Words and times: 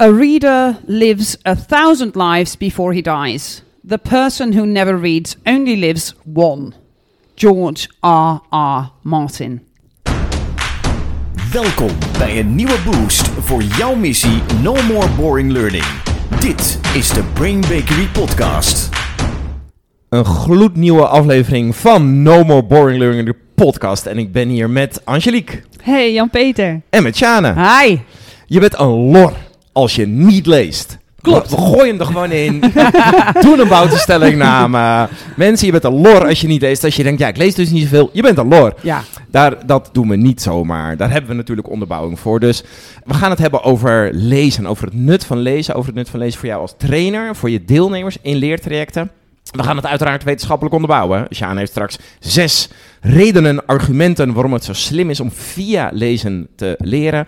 A 0.00 0.12
reader 0.12 0.78
lives 0.86 1.36
a 1.44 1.56
thousand 1.56 2.14
lives 2.14 2.56
before 2.56 2.92
he 2.92 3.02
dies. 3.02 3.62
The 3.88 3.98
person 3.98 4.52
who 4.52 4.64
never 4.64 4.96
reads 4.96 5.36
only 5.44 5.76
lives 5.76 6.14
one. 6.34 6.72
George 7.34 7.88
R. 8.02 8.40
R. 8.52 8.92
Martin. 9.02 9.60
Welkom 11.52 11.88
bij 12.18 12.38
een 12.38 12.54
nieuwe 12.54 12.78
boost 12.84 13.28
voor 13.28 13.62
jouw 13.62 13.94
missie 13.94 14.42
No 14.62 14.74
More 14.88 15.08
Boring 15.16 15.52
Learning. 15.52 15.84
Dit 16.40 16.80
is 16.94 17.08
de 17.08 17.22
Brain 17.34 17.60
Bakery 17.60 18.08
Podcast. 18.12 18.88
Een 20.08 20.24
gloednieuwe 20.24 21.06
aflevering 21.06 21.76
van 21.76 22.22
No 22.22 22.44
More 22.44 22.62
Boring 22.64 22.98
Learning, 22.98 23.26
de 23.26 23.36
podcast. 23.54 24.06
En 24.06 24.18
ik 24.18 24.32
ben 24.32 24.48
hier 24.48 24.70
met 24.70 25.00
Angelique 25.04 25.62
Hey 25.82 26.12
Jan-Peter. 26.12 26.80
en 26.90 27.02
met 27.02 27.16
Sjane. 27.16 27.54
Hi. 27.54 27.98
Je 28.46 28.60
bent 28.60 28.78
een 28.78 29.10
lor 29.10 29.32
als 29.78 29.94
je 29.94 30.06
niet 30.06 30.46
leest. 30.46 30.98
Klopt. 31.20 31.50
We 31.50 31.56
gooien 31.56 31.86
hem 31.86 32.00
er 32.00 32.06
gewoon 32.06 32.30
in. 32.30 32.60
Doe 33.44 33.60
een 33.60 33.68
bouwtestellingname. 33.68 35.08
Mensen, 35.36 35.66
je 35.66 35.72
bent 35.72 35.84
een 35.84 36.00
lor 36.00 36.26
als 36.26 36.40
je 36.40 36.46
niet 36.46 36.60
leest. 36.60 36.84
Als 36.84 36.96
je 36.96 37.02
denkt, 37.02 37.20
ja, 37.20 37.28
ik 37.28 37.36
lees 37.36 37.54
dus 37.54 37.70
niet 37.70 37.82
zoveel. 37.82 38.10
Je 38.12 38.22
bent 38.22 38.38
een 38.38 38.48
lor. 38.48 38.74
Ja. 38.80 39.02
Daar, 39.30 39.66
dat 39.66 39.90
doen 39.92 40.08
we 40.08 40.16
niet 40.16 40.42
zomaar. 40.42 40.96
Daar 40.96 41.10
hebben 41.10 41.30
we 41.30 41.36
natuurlijk 41.36 41.70
onderbouwing 41.70 42.18
voor. 42.20 42.40
Dus 42.40 42.62
we 43.04 43.14
gaan 43.14 43.30
het 43.30 43.38
hebben 43.38 43.62
over 43.62 44.10
lezen. 44.12 44.66
Over 44.66 44.84
het 44.84 44.94
nut 44.94 45.24
van 45.24 45.38
lezen. 45.38 45.74
Over 45.74 45.86
het 45.86 45.96
nut 45.96 46.08
van 46.08 46.20
lezen 46.20 46.38
voor 46.38 46.48
jou 46.48 46.60
als 46.60 46.74
trainer. 46.76 47.36
Voor 47.36 47.50
je 47.50 47.64
deelnemers 47.64 48.16
in 48.22 48.36
leertrajecten. 48.36 49.10
We 49.50 49.62
gaan 49.62 49.76
het 49.76 49.86
uiteraard 49.86 50.24
wetenschappelijk 50.24 50.74
onderbouwen. 50.74 51.26
Sjaan 51.34 51.56
heeft 51.56 51.70
straks 51.70 51.98
zes 52.18 52.68
redenen, 53.00 53.66
argumenten 53.66 54.32
waarom 54.32 54.52
het 54.52 54.64
zo 54.64 54.72
slim 54.72 55.10
is 55.10 55.20
om 55.20 55.30
via 55.30 55.90
lezen 55.92 56.48
te 56.56 56.74
leren. 56.78 57.26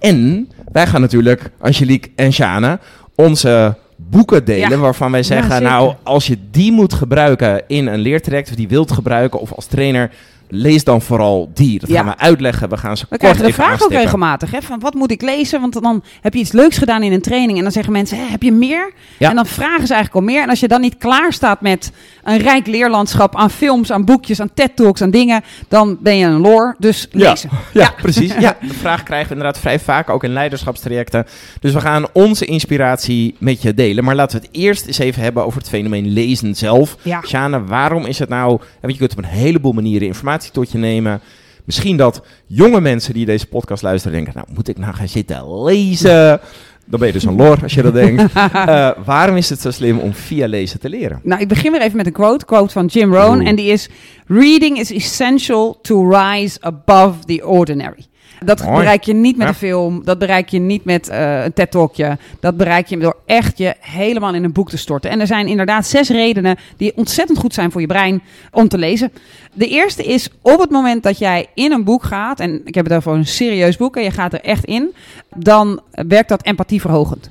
En 0.00 0.48
wij 0.72 0.86
gaan 0.86 1.00
natuurlijk, 1.00 1.50
Angelique 1.60 2.10
en 2.16 2.32
Sjane, 2.32 2.78
onze 3.14 3.76
boeken 3.96 4.44
delen 4.44 4.70
Ja. 4.70 4.76
waarvan 4.76 5.12
wij 5.12 5.22
zeggen, 5.22 5.62
nou, 5.62 5.94
als 6.02 6.26
je 6.26 6.36
die 6.50 6.72
moet 6.72 6.92
gebruiken 6.92 7.62
in 7.66 7.86
een 7.86 7.98
leertraject, 7.98 8.48
of 8.50 8.54
die 8.54 8.68
wilt 8.68 8.92
gebruiken, 8.92 9.40
of 9.40 9.52
als 9.52 9.66
trainer, 9.66 10.10
lees 10.50 10.84
dan 10.84 11.02
vooral 11.02 11.50
die. 11.54 11.78
Dat 11.78 11.88
Ja. 11.88 11.96
gaan 11.96 12.06
we 12.06 12.18
uitleggen. 12.18 12.68
We 12.68 12.76
gaan 12.76 12.96
ze 12.96 13.02
We 13.02 13.08
kort 13.08 13.20
krijgen 13.20 13.44
de 13.44 13.52
vraag 13.52 13.82
ook 13.82 13.90
regelmatig. 13.90 14.50
Hè, 14.50 14.62
van 14.62 14.80
wat 14.80 14.94
moet 14.94 15.10
ik 15.10 15.22
lezen? 15.22 15.60
Want 15.60 15.82
dan 15.82 16.02
heb 16.20 16.34
je 16.34 16.40
iets 16.40 16.52
leuks 16.52 16.78
gedaan 16.78 17.02
in 17.02 17.12
een 17.12 17.20
training. 17.22 17.56
En 17.56 17.62
dan 17.62 17.72
zeggen 17.72 17.92
mensen, 17.92 18.28
heb 18.30 18.42
je 18.42 18.52
meer? 18.52 18.92
Ja. 19.18 19.28
En 19.30 19.34
dan 19.36 19.46
vragen 19.46 19.86
ze 19.86 19.94
eigenlijk 19.94 20.26
al 20.26 20.32
meer. 20.32 20.42
En 20.42 20.48
als 20.48 20.60
je 20.60 20.68
dan 20.68 20.80
niet 20.80 20.96
klaar 20.98 21.32
staat 21.32 21.60
met 21.60 21.92
een 22.24 22.38
rijk 22.38 22.66
leerlandschap 22.66 23.36
aan 23.36 23.50
films, 23.50 23.92
aan 23.92 24.04
boekjes, 24.04 24.40
aan 24.40 24.50
TED-talks, 24.54 25.02
aan 25.02 25.10
dingen. 25.10 25.42
Dan 25.68 25.98
ben 26.00 26.16
je 26.16 26.26
een 26.26 26.40
lore. 26.40 26.74
Dus 26.78 27.08
lezen. 27.10 27.50
Ja, 27.72 27.94
precies. 28.02 28.34
Ja, 28.38 28.56
de 28.68 28.74
vraag 28.74 29.02
krijgen 29.02 29.28
we 29.28 29.34
inderdaad 29.34 29.60
vrij 29.60 29.80
vaak, 29.80 30.10
ook 30.10 30.24
in 30.24 30.32
leiderschapstrajecten. 30.32 31.26
Dus 31.60 31.72
we 31.72 31.80
gaan 31.80 32.04
onze 32.12 32.44
inspiratie 32.44 33.34
met 33.38 33.62
je 33.62 33.74
delen. 33.74 34.04
Maar 34.04 34.14
laten 34.14 34.40
we 34.40 34.46
het 34.46 34.56
eerst 34.56 34.86
eens 34.86 34.98
even 34.98 35.22
hebben 35.22 35.44
over 35.44 35.58
het 35.58 35.68
fenomeen 35.68 36.08
lezen 36.12 36.54
zelf. 36.54 36.96
Ja. 37.02 37.20
Sjane, 37.26 37.64
waarom 37.64 38.04
is 38.04 38.18
het 38.18 38.28
nou... 38.28 38.60
Want 38.80 38.92
je 38.92 38.98
kunt 38.98 39.12
op 39.12 39.18
een 39.18 39.24
heleboel 39.24 39.72
manieren 39.72 40.06
informatie 40.06 40.39
tot 40.52 40.72
je 40.72 40.78
nemen. 40.78 41.20
Misschien 41.64 41.96
dat 41.96 42.22
jonge 42.46 42.80
mensen 42.80 43.14
die 43.14 43.26
deze 43.26 43.46
podcast 43.46 43.82
luisteren 43.82 44.16
denken... 44.16 44.32
Nou, 44.34 44.46
moet 44.54 44.68
ik 44.68 44.78
nou 44.78 44.94
gaan 44.94 45.08
zitten 45.08 45.62
lezen? 45.62 46.40
Dan 46.86 46.98
ben 46.98 47.06
je 47.06 47.12
dus 47.12 47.24
een 47.24 47.36
lor 47.36 47.58
als 47.62 47.74
je 47.74 47.82
dat 47.82 47.94
denkt. 47.94 48.22
Eh, 48.34 48.90
waarom 49.04 49.36
is 49.36 49.50
het 49.50 49.60
zo 49.60 49.70
slim 49.70 49.98
om 49.98 50.14
via 50.14 50.46
lezen 50.46 50.80
te 50.80 50.88
leren? 50.88 51.20
Nou, 51.22 51.40
ik 51.40 51.48
begin 51.48 51.72
weer 51.72 51.80
even 51.80 51.96
met 51.96 52.06
een 52.06 52.12
quote. 52.12 52.44
Quote 52.44 52.72
van 52.72 52.86
Jim 52.86 53.14
Rohn. 53.14 53.40
En 53.40 53.56
die 53.56 53.66
is... 53.66 53.88
Reading 54.26 54.78
is 54.78 54.92
essential 54.92 55.78
to 55.82 56.08
rise 56.08 56.58
above 56.60 57.24
the 57.24 57.46
ordinary. 57.46 58.06
Dat 58.44 58.64
Mooi. 58.64 58.76
bereik 58.78 59.02
je 59.02 59.12
niet 59.12 59.36
met 59.36 59.46
Ja. 59.46 59.52
een 59.52 59.58
film. 59.58 60.04
Dat 60.04 60.18
bereik 60.18 60.48
je 60.48 60.58
niet 60.58 60.84
met 60.84 61.08
eh, 61.08 61.44
een 61.44 61.52
TED-talkje. 61.52 62.18
Dat 62.40 62.56
bereik 62.56 62.86
je 62.86 62.98
door 62.98 63.16
echt 63.26 63.58
je 63.58 63.74
helemaal 63.80 64.34
in 64.34 64.44
een 64.44 64.52
boek 64.52 64.68
te 64.70 64.76
storten. 64.76 65.10
En 65.10 65.20
er 65.20 65.26
zijn 65.26 65.46
inderdaad 65.46 65.86
zes 65.86 66.08
redenen 66.08 66.56
die 66.76 66.96
ontzettend 66.96 67.38
goed 67.38 67.54
zijn 67.54 67.70
voor 67.70 67.80
je 67.80 67.86
brein 67.86 68.22
om 68.50 68.68
te 68.68 68.78
lezen. 68.78 69.12
De 69.52 69.66
eerste 69.68 70.02
is 70.02 70.28
op 70.42 70.60
het 70.60 70.70
moment 70.70 71.02
dat 71.02 71.18
jij 71.18 71.46
in 71.54 71.72
een 71.72 71.84
boek 71.84 72.02
gaat... 72.02 72.40
en 72.40 72.60
ik 72.64 72.74
heb 72.74 72.84
het 72.84 72.94
over 72.94 73.12
een 73.12 73.26
serieus 73.26 73.76
boek 73.76 73.96
en 73.96 74.02
je 74.02 74.10
gaat 74.10 74.32
er 74.32 74.40
echt 74.40 74.64
in... 74.64 74.94
dan 75.36 75.80
werkt 75.90 76.28
dat 76.28 76.42
empathieverhogend. 76.42 77.30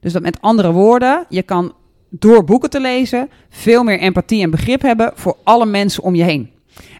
Dus 0.00 0.12
dat 0.12 0.22
met 0.22 0.40
andere 0.40 0.72
woorden, 0.72 1.24
je 1.28 1.42
kan 1.42 1.72
door 2.10 2.44
boeken 2.44 2.70
te 2.70 2.80
lezen 2.80 3.30
veel 3.50 3.82
meer 3.82 3.98
empathie 3.98 4.42
en 4.42 4.50
begrip 4.50 4.82
hebben 4.82 5.12
voor 5.14 5.36
alle 5.42 5.66
mensen 5.66 6.02
om 6.02 6.14
je 6.14 6.22
heen. 6.22 6.50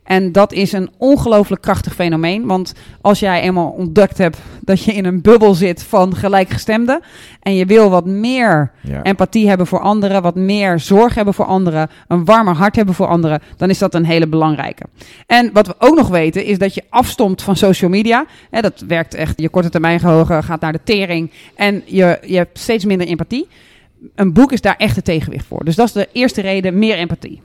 En 0.05 0.33
dat 0.33 0.53
is 0.53 0.73
een 0.73 0.91
ongelooflijk 0.99 1.63
krachtig 1.63 1.95
fenomeen. 1.95 2.47
Want 2.47 2.73
als 3.01 3.19
jij 3.21 3.41
eenmaal 3.41 3.69
ontdekt 3.71 4.19
hebt 4.19 4.39
dat 4.61 4.85
je 4.85 4.93
in 4.93 5.05
een 5.05 5.23
bubbel 5.23 5.55
zit 5.55 5.83
van 5.83 6.17
gelijkgestemden. 6.17 7.01
en 7.43 7.55
je 7.55 7.67
wil 7.67 7.91
wat 7.91 8.07
meer 8.07 8.71
Ja. 8.81 9.03
empathie 9.03 9.49
hebben 9.49 9.67
voor 9.67 9.81
anderen, 9.81 10.23
wat 10.23 10.35
meer 10.35 10.81
zorg 10.81 11.15
hebben 11.15 11.35
voor 11.35 11.45
anderen, 11.45 11.91
een 12.09 12.25
warmer 12.25 12.55
hart 12.55 12.77
hebben 12.77 12.95
voor 12.95 13.07
anderen, 13.07 13.41
dan 13.57 13.71
is 13.71 13.79
dat 13.79 13.95
een 13.95 14.05
hele 14.05 14.27
belangrijke. 14.27 14.83
En 15.27 15.51
wat 15.53 15.67
we 15.67 15.75
ook 15.79 15.97
nog 15.97 16.09
weten 16.09 16.45
is 16.45 16.59
dat 16.59 16.75
je 16.75 16.83
afstomt 16.89 17.43
van 17.43 17.57
social 17.57 17.91
media. 17.91 18.27
Hè, 18.51 18.61
dat 18.61 18.85
werkt 18.89 19.15
echt, 19.15 19.41
je 19.41 19.49
korte 19.49 19.69
termijn 19.71 20.01
geheugen 20.01 20.45
gaat 20.45 20.61
naar 20.61 20.73
de 20.73 20.81
tering 20.85 21.31
en 21.55 21.83
je, 21.87 22.19
je 22.27 22.37
hebt 22.37 22.59
steeds 22.59 22.85
minder 22.85 23.07
empathie. 23.07 23.47
Een 24.15 24.33
boek 24.33 24.53
is 24.53 24.61
daar 24.61 24.77
echt 24.77 24.97
een 24.97 25.03
tegenwicht 25.03 25.47
voor. 25.47 25.65
Dus 25.65 25.77
dat 25.77 25.87
is 25.87 25.93
de 25.93 26.09
eerste 26.13 26.41
reden, 26.41 26.79
meer 26.79 26.97
empathie. 26.97 27.41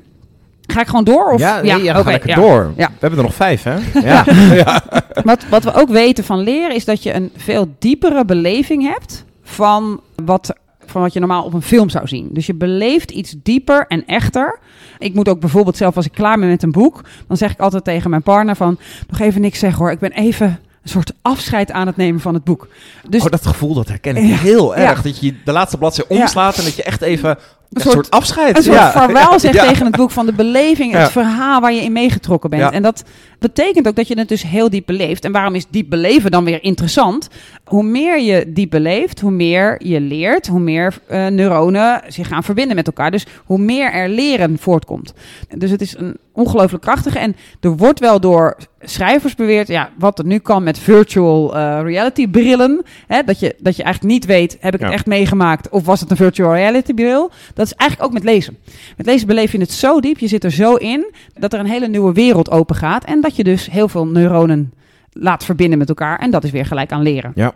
Ga 0.68 0.82
ik 0.82 0.88
gewoon 0.88 1.04
door? 1.04 1.32
Of? 1.32 1.40
ja, 1.40 1.62
nee, 1.62 1.84
ja, 1.84 1.94
ga 1.94 2.04
lekker 2.12 2.30
ja. 2.30 2.36
door. 2.36 2.74
Ja. 2.78 2.88
We 2.88 2.94
hebben 3.00 3.20
er 3.20 3.26
nog 3.26 3.34
vijf, 3.36 3.64
hè? 3.64 3.76
Ja. 4.64 4.84
Wat, 5.24 5.46
wat 5.50 5.64
we 5.64 5.74
ook 5.74 5.90
weten 5.90 6.24
van 6.24 6.40
leren 6.40 6.76
is 6.76 6.86
dat 6.86 7.04
je 7.04 7.14
een 7.14 7.32
veel 7.36 7.76
diepere 7.80 8.26
beleving 8.26 8.88
hebt 8.94 9.26
van 9.44 10.02
wat, 10.26 10.54
van 10.86 11.02
wat 11.02 11.14
je 11.14 11.20
normaal 11.20 11.44
op 11.44 11.54
een 11.54 11.62
film 11.62 11.90
zou 11.90 12.08
zien. 12.08 12.30
Dus 12.32 12.46
je 12.46 12.54
beleeft 12.54 13.12
iets 13.12 13.36
dieper 13.44 13.86
en 13.88 14.06
echter. 14.06 14.60
Ik 15.00 15.14
moet 15.14 15.30
ook 15.30 15.40
bijvoorbeeld 15.40 15.78
zelf, 15.78 15.96
als 15.96 16.06
ik 16.06 16.12
klaar 16.12 16.40
ben 16.40 16.50
met 16.50 16.64
een 16.64 16.72
boek, 16.72 17.02
dan 17.28 17.38
zeg 17.38 17.52
ik 17.52 17.60
altijd 17.60 17.84
tegen 17.84 18.10
mijn 18.10 18.24
partner 18.24 18.56
van, 18.56 18.78
nog 19.10 19.20
even 19.20 19.42
niks 19.42 19.60
zeggen 19.60 19.80
hoor, 19.80 19.92
ik 19.92 20.00
ben 20.00 20.12
even 20.12 20.48
een 20.84 20.90
soort 20.90 21.12
afscheid 21.22 21.72
aan 21.72 21.88
het 21.88 21.96
nemen 21.98 22.22
van 22.22 22.34
het 22.34 22.44
boek. 22.44 22.68
Dus 23.10 23.24
oh, 23.24 23.30
dat 23.30 23.46
gevoel, 23.46 23.74
dat 23.74 23.88
herken 23.88 24.16
ik 24.16 24.28
Ja. 24.30 24.36
heel 24.36 24.76
Ja. 24.78 24.90
erg. 24.90 25.02
Dat 25.02 25.20
je 25.20 25.36
de 25.46 25.52
laatste 25.52 25.78
bladzijde 25.78 26.14
Ja. 26.14 26.22
omslaat 26.22 26.58
en 26.58 26.64
dat 26.64 26.76
je 26.76 26.84
echt 26.84 27.02
even 27.02 27.38
een 27.76 27.82
soort- 27.82 27.94
soort, 27.94 28.10
afscheid... 28.12 28.58
een 28.58 28.64
soort 28.64 28.76
ja. 28.78 28.92
vaarwel 28.92 29.40
zegt 29.40 29.56
Ja. 29.56 29.68
tegen 29.68 29.86
het 29.86 29.96
boek 29.96 30.12
van 30.12 30.26
de 30.26 30.34
beleving, 30.34 30.92
Ja. 30.94 31.00
het 31.00 31.12
verhaal 31.12 31.62
waar 31.62 31.74
je 31.74 31.82
in 31.82 31.92
meegetrokken 31.92 32.50
bent. 32.50 32.72
En 32.72 32.82
dat 32.82 33.04
betekent 33.40 33.88
ook 33.88 33.96
dat 33.96 34.08
je 34.08 34.18
het 34.20 34.28
dus 34.28 34.44
heel 34.44 34.70
diep 34.70 34.86
beleeft. 34.86 35.26
En 35.26 35.32
waarom 35.32 35.56
is 35.56 35.66
diep 35.70 35.90
beleven 35.90 36.32
dan 36.32 36.44
weer 36.44 36.64
interessant? 36.64 37.28
Hoe 37.66 37.84
meer 37.84 38.20
je 38.22 38.52
diep 38.54 38.70
beleeft, 38.70 39.20
hoe 39.20 39.32
meer 39.32 39.76
je 39.88 40.00
leert, 40.02 40.48
hoe 40.48 40.60
meer 40.60 40.98
eh, 41.08 41.28
neuronen 41.28 42.02
zich 42.08 42.28
gaan 42.28 42.44
verbinden 42.44 42.76
met 42.76 42.88
elkaar. 42.88 43.12
Dus 43.12 43.26
hoe 43.46 43.58
meer 43.60 43.92
er 43.92 44.10
leren 44.10 44.58
voortkomt. 44.60 45.14
Dus 45.58 45.70
het 45.72 45.82
is 45.82 45.98
een 45.98 46.18
ongelooflijk 46.34 46.84
krachtige. 46.84 47.20
En 47.20 47.36
er 47.60 47.78
wordt 47.78 48.00
wel 48.00 48.20
door 48.20 48.58
schrijvers 48.82 49.36
beweerd, 49.36 49.68
ja, 49.68 49.90
wat 49.98 50.20
er 50.20 50.26
nu 50.26 50.38
kan 50.38 50.64
met 50.64 50.80
virtual 50.80 51.56
eh, 51.56 51.80
reality 51.84 52.28
brillen. 52.28 52.84
Hè, 53.08 53.22
dat, 53.24 53.40
je, 53.40 53.56
dat 53.60 53.76
je 53.76 53.84
eigenlijk 53.84 54.14
niet 54.14 54.26
weet, 54.26 54.58
heb 54.60 54.74
ik 54.74 54.80
het 54.82 54.92
echt 54.92 55.06
meegemaakt 55.06 55.70
of 55.70 55.86
was 55.86 56.00
het 56.00 56.12
een 56.12 56.18
virtual 56.18 56.54
reality 56.54 56.94
bril? 56.94 57.32
Dat 57.54 57.63
is 57.68 57.74
eigenlijk 57.74 58.10
ook 58.10 58.16
met 58.16 58.24
lezen. 58.24 58.58
Met 58.98 59.06
lezen 59.06 59.28
beleef 59.28 59.52
je 59.52 59.60
het 59.60 59.72
zo 59.72 60.00
diep, 60.00 60.20
je 60.20 60.28
zit 60.28 60.44
er 60.44 60.52
zo 60.52 60.76
in, 60.76 61.14
dat 61.34 61.54
er 61.54 61.60
een 61.60 61.66
hele 61.66 61.88
nieuwe 61.88 62.14
wereld 62.14 62.52
open 62.52 62.76
gaat. 62.76 63.04
En 63.04 63.22
dat 63.22 63.36
je 63.36 63.44
dus 63.44 63.72
heel 63.72 63.88
veel 63.88 64.08
neuronen 64.08 64.74
laat 65.12 65.46
verbinden 65.46 65.78
met 65.78 65.90
elkaar. 65.90 66.20
En 66.20 66.32
dat 66.32 66.44
is 66.44 66.52
weer 66.52 66.66
gelijk 66.66 66.92
aan 66.92 67.02
leren. 67.02 67.32
Ja. 67.36 67.54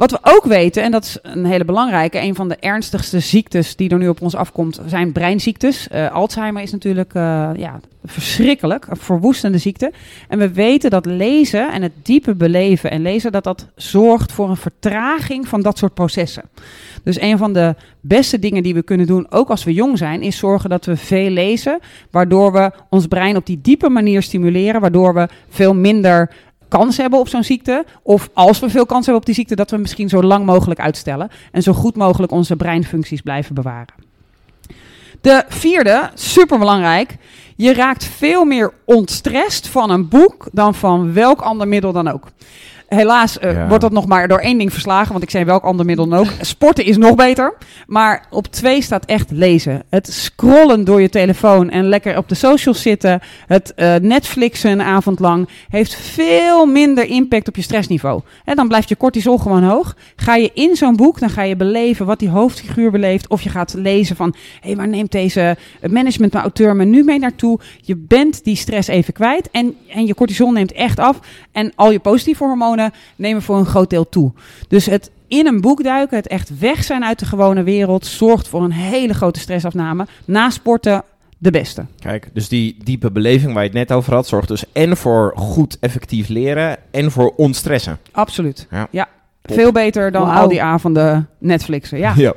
Wat 0.00 0.10
we 0.10 0.18
ook 0.22 0.44
weten, 0.44 0.82
en 0.82 0.90
dat 0.90 1.04
is 1.04 1.18
een 1.22 1.44
hele 1.44 1.64
belangrijke, 1.64 2.20
een 2.20 2.34
van 2.34 2.48
de 2.48 2.56
ernstigste 2.56 3.20
ziektes 3.20 3.76
die 3.76 3.90
er 3.90 3.98
nu 3.98 4.08
op 4.08 4.22
ons 4.22 4.34
afkomt, 4.34 4.80
zijn 4.86 5.12
breinziektes. 5.12 5.88
Eh, 5.88 6.12
Alzheimer 6.12 6.62
is 6.62 6.72
natuurlijk 6.72 7.14
eh, 7.14 7.50
ja, 7.56 7.80
verschrikkelijk, 8.04 8.86
een 8.86 8.96
verwoestende 8.96 9.58
ziekte. 9.58 9.92
En 10.28 10.38
we 10.38 10.52
weten 10.52 10.90
dat 10.90 11.06
lezen 11.06 11.72
en 11.72 11.82
het 11.82 11.92
diepe 12.02 12.34
beleven 12.34 12.90
en 12.90 13.02
lezen, 13.02 13.32
dat 13.32 13.44
dat 13.44 13.66
zorgt 13.76 14.32
voor 14.32 14.48
een 14.48 14.56
vertraging 14.56 15.48
van 15.48 15.60
dat 15.60 15.78
soort 15.78 15.94
processen. 15.94 16.42
Dus 17.02 17.20
een 17.20 17.38
van 17.38 17.52
de 17.52 17.74
beste 18.00 18.38
dingen 18.38 18.62
die 18.62 18.74
we 18.74 18.82
kunnen 18.82 19.06
doen, 19.06 19.26
ook 19.30 19.50
als 19.50 19.64
we 19.64 19.72
jong 19.72 19.98
zijn, 19.98 20.22
is 20.22 20.38
zorgen 20.38 20.70
dat 20.70 20.84
we 20.84 20.96
veel 20.96 21.30
lezen, 21.30 21.78
waardoor 22.10 22.52
we 22.52 22.70
ons 22.90 23.06
brein 23.06 23.36
op 23.36 23.46
die 23.46 23.60
diepe 23.62 23.88
manier 23.88 24.22
stimuleren, 24.22 24.80
waardoor 24.80 25.14
we 25.14 25.28
veel 25.48 25.74
minder 25.74 26.30
kans 26.70 26.96
hebben 26.96 27.18
op 27.18 27.28
zo'n 27.28 27.44
ziekte. 27.44 27.84
Of 28.02 28.28
als 28.32 28.60
we 28.60 28.70
veel 28.70 28.86
kans 28.86 29.00
hebben 29.00 29.20
op 29.20 29.26
die 29.26 29.34
ziekte, 29.34 29.56
dat 29.56 29.70
we 29.70 29.76
misschien 29.76 30.08
zo 30.08 30.22
lang 30.22 30.44
mogelijk 30.46 30.80
uitstellen. 30.80 31.30
En 31.52 31.62
zo 31.62 31.72
goed 31.72 31.96
mogelijk 31.96 32.32
onze 32.32 32.56
breinfuncties 32.56 33.20
blijven 33.20 33.54
bewaren. 33.54 33.94
De 35.20 35.44
vierde, 35.48 36.10
superbelangrijk. 36.14 37.16
Je 37.56 37.74
raakt 37.74 38.04
veel 38.04 38.44
meer 38.44 38.72
ontstrest 38.84 39.68
van 39.68 39.90
een 39.90 40.08
boek 40.08 40.48
dan 40.52 40.74
van 40.74 41.12
welk 41.12 41.40
ander 41.40 41.68
middel 41.68 41.92
dan 41.92 42.08
ook. 42.08 42.26
Helaas 42.94 43.38
eh, 43.38 43.52
Ja. 43.52 43.68
wordt 43.68 43.82
dat 43.82 43.92
nog 43.92 44.06
maar 44.06 44.28
door 44.28 44.38
één 44.38 44.58
ding 44.58 44.72
verslagen, 44.72 45.12
want 45.12 45.22
ik 45.22 45.30
zei 45.30 45.44
welk 45.44 45.64
ander 45.64 45.86
middel 45.86 46.08
dan 46.08 46.18
ook. 46.18 46.26
Sporten 46.40 46.84
is 46.84 46.96
nog 46.96 47.14
beter. 47.14 47.54
Maar 47.86 48.26
op 48.30 48.46
twee 48.46 48.82
staat 48.82 49.04
echt 49.04 49.30
lezen. 49.30 49.82
Het 49.90 50.12
scrollen 50.12 50.84
door 50.84 51.00
je 51.00 51.08
telefoon 51.08 51.70
en 51.70 51.88
lekker 51.88 52.16
op 52.16 52.28
de 52.28 52.34
socials 52.34 52.82
zitten. 52.82 53.20
Het 53.46 53.74
eh, 53.74 53.94
Netflixen 53.94 54.70
een 54.70 54.82
avond 54.82 55.18
lang 55.20 55.48
heeft 55.68 55.94
veel 55.94 56.66
minder 56.66 57.04
impact 57.04 57.48
op 57.48 57.56
je 57.56 57.62
stressniveau. 57.62 58.20
En 58.44 58.56
dan 58.56 58.68
blijft 58.68 58.88
je 58.88 58.96
cortisol 58.96 59.38
gewoon 59.38 59.62
hoog. 59.62 59.96
Ga 60.16 60.34
je 60.36 60.50
in 60.54 60.76
zo'n 60.76 60.96
boek, 60.96 61.20
dan 61.20 61.30
ga 61.30 61.42
je 61.42 61.56
beleven 61.56 62.06
wat 62.06 62.18
die 62.18 62.28
hoofdfiguur 62.28 62.90
beleeft. 62.90 63.28
Of 63.28 63.42
je 63.42 63.48
gaat 63.48 63.74
lezen 63.76 64.16
van, 64.16 64.34
hé, 64.60 64.66
hey, 64.68 64.76
waar 64.76 64.88
neemt 64.88 65.12
deze 65.12 65.56
management-auteur 65.90 66.76
me 66.76 66.84
nu 66.84 67.04
mee 67.04 67.18
naartoe? 67.18 67.58
Je 67.80 67.96
bent 67.96 68.44
die 68.44 68.56
stress 68.56 68.88
even 68.88 69.12
kwijt 69.12 69.48
en, 69.50 69.74
en 69.88 70.06
je 70.06 70.14
cortisol 70.14 70.50
neemt 70.50 70.72
echt 70.72 70.98
af. 70.98 71.18
En 71.52 71.72
al 71.74 71.90
je 71.90 71.98
positieve 71.98 72.44
hormonen 72.44 72.78
nemen 73.16 73.42
voor 73.42 73.58
een 73.58 73.66
groot 73.66 73.90
deel 73.90 74.08
toe. 74.08 74.32
Dus 74.68 74.86
het 74.86 75.10
in 75.28 75.46
een 75.46 75.60
boek 75.60 75.82
duiken, 75.84 76.16
het 76.16 76.26
echt 76.26 76.58
weg 76.58 76.84
zijn 76.84 77.04
uit 77.04 77.18
de 77.18 77.26
gewone 77.26 77.62
wereld, 77.62 78.06
zorgt 78.06 78.48
voor 78.48 78.64
een 78.64 78.72
hele 78.72 79.14
grote 79.14 79.40
stressafname. 79.40 80.06
Na 80.24 80.50
sporten 80.50 81.02
de 81.38 81.50
beste. 81.50 81.84
Kijk, 81.98 82.30
dus 82.32 82.48
die 82.48 82.76
diepe 82.84 83.10
beleving 83.10 83.52
waar 83.52 83.62
je 83.62 83.68
het 83.68 83.78
net 83.78 83.92
over 83.92 84.14
had, 84.14 84.26
zorgt 84.26 84.48
dus 84.48 84.64
en 84.72 84.96
voor 84.96 85.32
goed 85.36 85.78
effectief 85.80 86.28
leren 86.28 86.76
en 86.90 87.10
voor 87.10 87.32
ontstressen. 87.36 87.98
Absoluut. 88.12 88.66
Ja. 88.90 89.08
Veel 89.42 89.72
beter 89.72 90.10
dan 90.10 90.30
al 90.30 90.48
die 90.48 90.62
avonden 90.62 91.28
Netflixen. 91.38 91.98
Ja. 91.98 92.12
ja. 92.16 92.34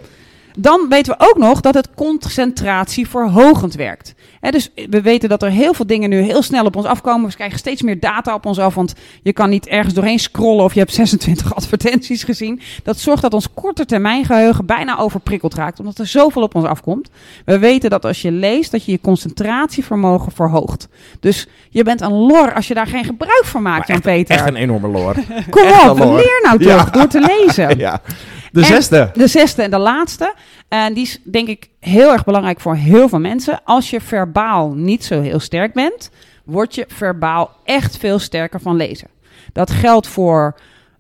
Dan 0.58 0.86
weten 0.90 1.16
we 1.18 1.26
ook 1.30 1.38
nog 1.38 1.62
dat 1.62 1.74
het 1.74 1.90
concentratieverhogend 1.96 3.74
werkt. 3.76 4.14
Dus 4.50 4.70
we 4.90 5.02
weten 5.02 5.30
dat 5.30 5.44
er 5.44 5.50
heel 5.50 5.74
veel 5.74 5.86
dingen 5.88 6.10
nu 6.10 6.22
heel 6.22 6.42
snel 6.42 6.66
op 6.66 6.76
ons 6.76 6.86
afkomen. 6.86 7.30
We 7.30 7.36
krijgen 7.36 7.58
steeds 7.60 7.82
meer 7.82 8.00
data 8.00 8.34
op 8.34 8.46
ons 8.46 8.60
af, 8.60 8.76
want 8.76 8.94
je 9.22 9.34
kan 9.34 9.50
niet 9.50 9.68
ergens 9.68 9.94
doorheen 9.94 10.20
scrollen 10.20 10.64
of 10.64 10.74
je 10.74 10.80
hebt 10.80 10.94
26 11.04 11.56
advertenties 11.56 12.24
gezien. 12.24 12.62
Dat 12.84 13.00
zorgt 13.00 13.22
dat 13.22 13.34
ons 13.34 13.48
korte 13.54 13.86
termijn 13.86 14.26
geheugen 14.26 14.66
bijna 14.66 14.98
overprikkeld 15.00 15.54
raakt, 15.54 15.80
omdat 15.80 15.98
er 15.98 16.08
zoveel 16.08 16.42
op 16.42 16.56
ons 16.56 16.66
afkomt. 16.66 17.10
We 17.46 17.60
weten 17.60 17.90
dat 17.90 18.06
als 18.06 18.22
je 18.22 18.32
leest, 18.32 18.72
dat 18.72 18.86
je 18.86 18.92
je 18.92 19.00
concentratievermogen 19.02 20.32
verhoogt. 20.32 20.88
Dus 21.20 21.48
je 21.70 21.84
bent 21.84 22.02
een 22.02 22.14
lor 22.14 22.54
als 22.54 22.68
je 22.68 22.74
daar 22.74 22.88
geen 22.88 23.06
gebruik 23.06 23.44
van 23.46 23.62
maakt, 23.62 23.88
Jan-Peter. 23.88 24.36
Echt 24.36 24.48
een 24.48 24.56
enorme 24.56 24.88
lore. 24.88 25.24
Kom 25.50 25.68
op, 25.90 25.98
lor. 25.98 26.16
leer 26.16 26.40
nou 26.44 26.58
toch 26.60 26.68
Ja. 26.68 26.84
door 26.92 27.08
te 27.08 27.20
lezen. 27.46 27.78
ja. 27.88 28.02
De 28.54 28.60
En- 28.60 28.66
zesde. 28.66 29.10
De 29.14 29.28
zesde 29.28 29.62
en 29.62 29.72
de 29.72 29.78
laatste. 29.78 30.34
En 30.68 30.94
die 30.94 31.04
is 31.04 31.20
denk 31.24 31.48
ik 31.48 31.70
heel 31.80 32.12
erg 32.12 32.24
belangrijk 32.24 32.60
voor 32.60 32.76
heel 32.76 33.10
veel 33.10 33.20
mensen. 33.20 33.62
Als 33.64 33.90
je 33.90 34.02
verbaal 34.02 34.74
niet 34.74 35.04
zo 35.06 35.22
heel 35.22 35.40
sterk 35.40 35.74
bent, 35.74 36.10
word 36.46 36.76
je 36.76 36.86
verbaal 36.88 37.52
echt 37.64 37.98
veel 37.98 38.20
sterker 38.20 38.62
van 38.62 38.76
lezen. 38.76 39.08
Dat 39.54 39.72
geldt 39.72 40.08
voor. 40.08 40.56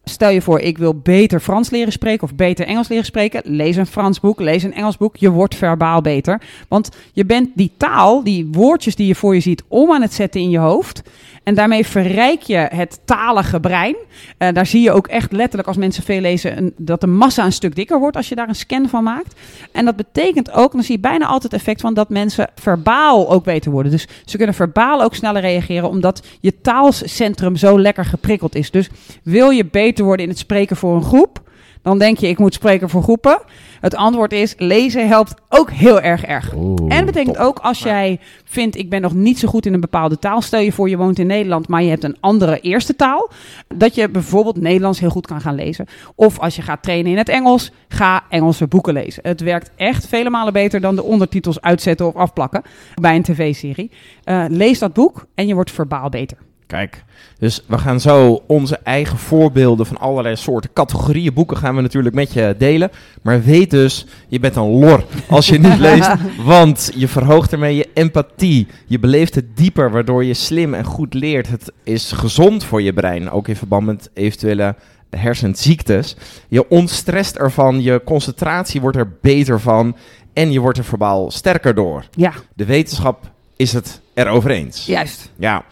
Stel 0.06 0.30
je 0.30 0.42
voor, 0.42 0.60
ik 0.60 0.78
wil 0.78 1.00
beter 1.00 1.40
Frans 1.40 1.70
leren 1.70 1.92
spreken 1.92 2.24
of 2.24 2.36
beter 2.36 2.66
Engels 2.66 2.88
leren 2.88 3.06
spreken. 3.06 3.42
Lees 3.46 3.76
een 3.76 3.86
Frans 3.86 4.20
boek, 4.20 4.40
lees 4.40 4.64
een 4.64 4.74
Engels 4.74 4.98
boek. 4.98 5.16
Je 5.16 5.30
wordt 5.30 5.56
verbaal 5.56 6.02
beter. 6.02 6.42
Want 6.68 6.90
je 7.14 7.26
bent 7.26 7.50
die 7.56 7.72
taal, 7.78 8.24
die 8.24 8.48
woordjes 8.52 8.96
die 8.96 9.08
je 9.08 9.16
voor 9.16 9.34
je 9.36 9.42
ziet, 9.42 9.64
om 9.68 9.92
aan 9.94 10.02
het 10.02 10.14
zetten 10.14 10.42
in 10.42 10.50
je 10.50 10.58
hoofd. 10.58 11.02
En 11.44 11.56
daarmee 11.56 11.86
verrijk 11.86 12.42
je 12.42 12.56
het 12.58 13.00
talige 13.06 13.60
brein. 13.60 13.96
Eh, 14.38 14.54
daar 14.54 14.66
zie 14.66 14.82
je 14.82 14.92
ook 14.92 15.08
echt 15.08 15.32
letterlijk 15.32 15.68
als 15.68 15.78
mensen 15.78 16.04
veel 16.04 16.22
lezen 16.22 16.74
dat 16.78 17.02
de 17.02 17.08
massa 17.08 17.46
een 17.46 17.52
stuk 17.52 17.76
dikker 17.76 18.00
wordt 18.00 18.16
als 18.16 18.30
je 18.30 18.36
daar 18.36 18.48
een 18.48 18.56
scan 18.56 18.90
van 18.90 19.04
maakt. 19.04 19.40
En 19.72 19.86
dat 19.86 19.96
betekent 19.96 20.52
ook, 20.52 20.72
dan 20.72 20.84
zie 20.84 20.96
je 20.96 21.02
bijna 21.02 21.26
altijd 21.26 21.52
het 21.52 21.62
effect 21.62 21.82
van 21.82 21.94
dat 21.94 22.10
mensen 22.10 22.50
verbaal 22.56 23.32
ook 23.32 23.44
beter 23.44 23.72
worden. 23.72 23.92
Dus 23.92 24.08
ze 24.26 24.38
kunnen 24.38 24.56
verbaal 24.56 25.04
ook 25.04 25.16
sneller 25.16 25.42
reageren 25.42 25.90
omdat 25.90 26.28
je 26.40 26.62
taalcentrum 26.62 27.56
zo 27.56 27.80
lekker 27.80 28.06
geprikkeld 28.06 28.56
is. 28.56 28.72
Dus 28.72 28.90
wil 29.24 29.50
je 29.50 29.66
beter 29.66 30.06
worden 30.06 30.26
in 30.26 30.32
het 30.32 30.40
spreken 30.40 30.76
voor 30.76 30.96
een 30.96 31.04
groep, 31.04 31.42
dan 31.84 31.98
denk 31.98 32.18
je 32.18 32.28
ik 32.28 32.38
moet 32.38 32.54
spreken 32.54 32.90
voor 32.90 33.04
groepen. 33.04 33.42
Het 33.80 33.96
antwoord 33.96 34.32
is 34.32 34.54
lezen 34.58 35.08
helpt 35.08 35.34
ook 35.50 35.72
heel 35.72 36.02
erg 36.02 36.26
erg. 36.26 36.54
En 36.54 36.88
dat 36.88 37.06
betekent 37.06 37.38
ook 37.38 37.60
als 37.60 37.80
jij 37.80 38.20
vindt, 38.44 38.78
ik 38.78 38.90
ben 38.90 39.02
nog 39.02 39.14
niet 39.14 39.40
zo 39.40 39.48
goed 39.48 39.66
in 39.66 39.74
een 39.74 39.80
bepaalde 39.80 40.20
taal. 40.20 40.42
Stel 40.42 40.60
je 40.60 40.72
voor, 40.72 40.90
je 40.90 40.98
woont 40.98 41.20
in 41.20 41.28
Nederland, 41.28 41.68
maar 41.68 41.84
je 41.84 41.90
hebt 41.90 42.04
een 42.04 42.18
andere 42.20 42.60
eerste 42.60 42.96
taal. 42.96 43.30
Dat 43.76 43.96
je 43.96 44.10
bijvoorbeeld 44.10 44.62
Nederlands 44.62 45.00
heel 45.00 45.10
goed 45.10 45.28
kan 45.28 45.42
gaan 45.42 45.56
lezen. 45.56 45.86
Of 46.16 46.40
als 46.40 46.56
je 46.56 46.62
gaat 46.62 46.84
trainen 46.84 47.12
in 47.12 47.18
het 47.18 47.30
Engels, 47.30 47.72
ga 47.88 48.24
Engelse 48.30 48.68
boeken 48.68 48.94
lezen. 48.94 49.24
Het 49.26 49.42
werkt 49.42 49.72
echt 49.76 50.08
vele 50.08 50.30
malen 50.30 50.54
beter 50.54 50.82
dan 50.82 50.96
de 50.96 51.04
ondertitels 51.04 51.62
uitzetten 51.62 52.08
of 52.08 52.16
afplakken 52.16 52.62
bij 53.02 53.16
een 53.16 53.24
tv-serie. 53.24 53.92
Eh, 54.24 54.46
lees 54.48 54.80
dat 54.80 54.94
boek 54.94 55.26
en 55.36 55.48
je 55.48 55.54
wordt 55.54 55.72
verbaal 55.72 56.10
beter. 56.10 56.38
Kijk, 56.68 57.04
dus 57.40 57.64
we 57.68 57.78
gaan 57.78 58.00
zo 58.00 58.44
onze 58.48 58.78
eigen 58.84 59.18
voorbeelden 59.18 59.86
van 59.86 59.98
allerlei 59.98 60.36
soorten 60.36 60.70
categorieën 60.74 61.34
boeken 61.34 61.58
gaan 61.58 61.76
we 61.76 61.82
natuurlijk 61.82 62.16
met 62.16 62.34
je 62.34 62.56
delen. 62.58 62.92
Maar 63.22 63.44
weet 63.44 63.70
dus, 63.72 64.06
je 64.28 64.40
bent 64.40 64.56
een 64.56 64.80
lor 64.80 65.06
als 65.30 65.48
je 65.48 65.60
niet 65.60 65.78
leest, 65.90 66.10
want 66.44 66.92
je 66.96 67.08
verhoogt 67.08 67.52
ermee 67.52 67.76
je 67.76 67.90
empathie. 67.94 68.68
Je 68.86 69.00
beleeft 69.00 69.36
het 69.36 69.58
dieper, 69.58 69.92
waardoor 69.92 70.24
je 70.24 70.34
slim 70.34 70.74
en 70.74 70.84
goed 70.86 71.14
leert. 71.14 71.48
Het 71.48 71.72
is 71.84 72.12
gezond 72.12 72.64
voor 72.64 72.82
je 72.82 72.94
brein, 72.94 73.30
ook 73.30 73.48
in 73.48 73.56
verband 73.56 73.86
met 73.86 74.10
eventuele 74.14 74.76
hersenziektes. 75.10 76.16
Je 76.48 76.70
ontstrest 76.70 77.36
ervan, 77.36 77.82
je 77.82 78.02
concentratie 78.06 78.82
wordt 78.82 78.98
er 78.98 79.12
beter 79.22 79.60
van 79.60 79.96
en 80.34 80.52
je 80.52 80.60
wordt 80.60 80.78
er 80.78 80.84
verbaal 80.84 81.32
sterker 81.32 81.76
door. 81.76 82.06
Ja, 82.16 82.34
De 82.54 82.66
wetenschap 82.66 83.32
is 83.56 83.74
het 83.74 84.02
erover 84.14 84.52
eens. 84.52 84.86
juist. 84.86 85.32
Ja. 85.36 85.64